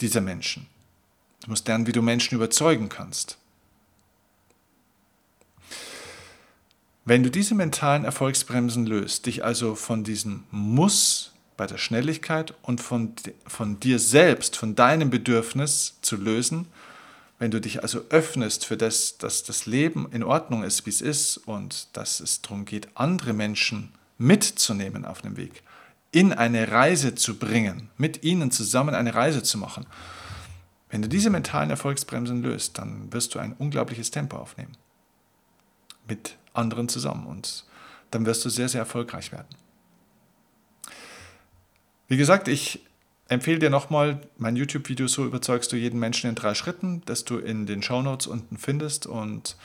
dieser 0.00 0.20
Menschen. 0.20 0.66
Du 1.44 1.50
musst 1.50 1.66
lernen, 1.68 1.86
wie 1.86 1.92
du 1.92 2.02
Menschen 2.02 2.34
überzeugen 2.34 2.88
kannst. 2.88 3.38
Wenn 7.04 7.22
du 7.22 7.30
diese 7.30 7.54
mentalen 7.54 8.04
Erfolgsbremsen 8.04 8.84
löst, 8.84 9.24
dich 9.24 9.42
also 9.42 9.74
von 9.74 10.04
diesem 10.04 10.44
Muss 10.50 11.32
bei 11.56 11.66
der 11.66 11.78
Schnelligkeit 11.78 12.52
und 12.62 12.82
von, 12.82 13.14
von 13.46 13.80
dir 13.80 13.98
selbst, 13.98 14.56
von 14.56 14.74
deinem 14.74 15.08
Bedürfnis 15.08 15.96
zu 16.02 16.16
lösen, 16.16 16.66
wenn 17.38 17.50
du 17.50 17.60
dich 17.60 17.82
also 17.82 18.02
öffnest 18.10 18.64
für 18.64 18.76
das, 18.76 19.18
dass 19.18 19.44
das 19.44 19.66
Leben 19.66 20.10
in 20.10 20.22
Ordnung 20.22 20.64
ist, 20.64 20.86
wie 20.86 20.90
es 20.90 21.00
ist 21.00 21.36
und 21.36 21.96
dass 21.96 22.20
es 22.20 22.42
darum 22.42 22.64
geht, 22.64 22.88
andere 22.94 23.32
Menschen 23.32 23.92
mitzunehmen 24.18 25.04
auf 25.04 25.22
dem 25.22 25.36
Weg, 25.36 25.62
in 26.10 26.32
eine 26.32 26.70
Reise 26.72 27.14
zu 27.14 27.38
bringen, 27.38 27.90
mit 27.96 28.24
ihnen 28.24 28.50
zusammen 28.50 28.94
eine 28.94 29.14
Reise 29.14 29.42
zu 29.42 29.58
machen, 29.58 29.86
Wenn 30.90 31.02
du 31.02 31.08
diese 31.08 31.30
mentalen 31.30 31.70
Erfolgsbremsen 31.70 32.42
löst, 32.42 32.78
dann 32.78 33.12
wirst 33.12 33.34
du 33.34 33.38
ein 33.38 33.52
unglaubliches 33.52 34.10
Tempo 34.10 34.36
aufnehmen. 34.36 34.76
Mit 36.06 36.36
anderen 36.54 36.88
zusammen 36.88 37.26
und 37.26 37.64
dann 38.10 38.24
wirst 38.24 38.44
du 38.44 38.48
sehr, 38.48 38.68
sehr 38.68 38.80
erfolgreich 38.80 39.32
werden. 39.32 39.48
Wie 42.08 42.16
gesagt, 42.16 42.48
ich 42.48 42.80
empfehle 43.28 43.58
dir 43.58 43.70
nochmal 43.70 44.20
mein 44.36 44.56
YouTube-Video 44.56 45.06
So 45.06 45.24
überzeugst 45.24 45.72
du 45.72 45.76
jeden 45.76 46.00
Menschen 46.00 46.28
in 46.28 46.34
drei 46.34 46.54
Schritten, 46.54 47.02
das 47.06 47.24
du 47.24 47.38
in 47.38 47.66
den 47.66 47.82
Shownotes 47.82 48.26
unten 48.26 48.56
findest. 48.56 49.06
Und 49.06 49.56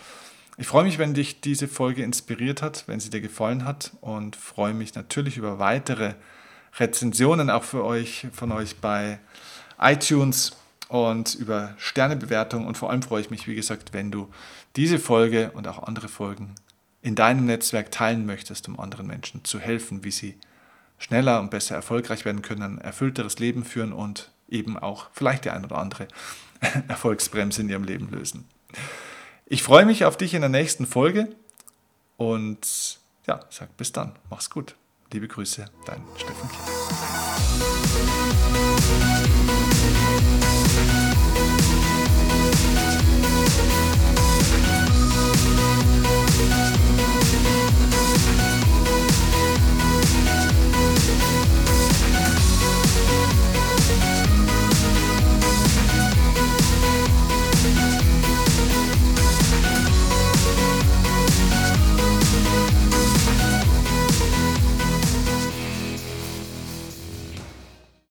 ich 0.58 0.68
freue 0.68 0.84
mich, 0.84 1.00
wenn 1.00 1.14
dich 1.14 1.42
diese 1.42 1.68
Folge 1.68 2.04
inspiriert 2.04 2.62
hat, 2.62 2.84
wenn 2.88 3.00
sie 3.00 3.10
dir 3.10 3.22
gefallen 3.22 3.66
hat 3.66 3.92
und 4.02 4.36
freue 4.36 4.74
mich 4.74 4.94
natürlich 4.96 5.38
über 5.38 5.60
weitere 5.60 6.14
Rezensionen 6.78 7.50
auch 7.50 7.64
für 7.64 7.84
euch, 7.84 8.28
von 8.32 8.52
euch 8.52 8.78
bei 8.78 9.20
iTunes 9.80 10.56
und 10.90 11.36
über 11.36 11.74
Sternebewertung 11.78 12.68
und 12.68 12.78
vor 12.78 12.92
allem 12.92 13.02
freue 13.02 13.22
ich 13.22 13.32
mich, 13.32 13.48
wie 13.48 13.56
gesagt, 13.56 13.94
wenn 13.94 14.12
du 14.12 14.30
diese 14.76 15.00
Folge 15.00 15.52
und 15.54 15.68
auch 15.68 15.84
andere 15.84 16.08
Folgen 16.08 16.54
in 17.02 17.16
deinem 17.16 17.46
Netzwerk 17.46 17.92
teilen 17.92 18.26
möchtest, 18.26 18.68
um 18.68 18.80
anderen 18.80 19.08
Menschen 19.08 19.44
zu 19.44 19.60
helfen, 19.60 20.04
wie 20.04 20.12
sie 20.12 20.36
schneller 21.04 21.40
und 21.42 21.52
besser 21.52 21.76
erfolgreich 21.76 22.24
werden 22.26 22.42
können, 22.42 22.64
ein 22.64 22.78
erfüllteres 22.78 23.40
Leben 23.40 23.66
führen 23.66 23.92
und 23.92 24.32
eben 24.48 24.78
auch 24.78 25.08
vielleicht 25.12 25.46
die 25.46 25.50
ein 25.50 25.66
oder 25.66 25.78
andere 25.78 26.08
Erfolgsbremse 26.88 27.62
in 27.62 27.70
ihrem 27.70 27.84
Leben 27.84 28.10
lösen. 28.10 28.46
Ich 29.46 29.64
freue 29.64 29.86
mich 29.86 30.06
auf 30.06 30.16
dich 30.18 30.34
in 30.34 30.42
der 30.42 30.50
nächsten 30.50 30.86
Folge 30.86 31.36
und 32.18 33.00
ja, 33.28 33.42
sag 33.50 33.76
bis 33.78 33.92
dann. 33.92 34.14
Mach's 34.30 34.50
gut. 34.50 34.76
Liebe 35.12 35.28
Grüße, 35.28 35.66
dein 35.86 36.02
Steffen 36.16 36.50
Kiel. 36.50 36.60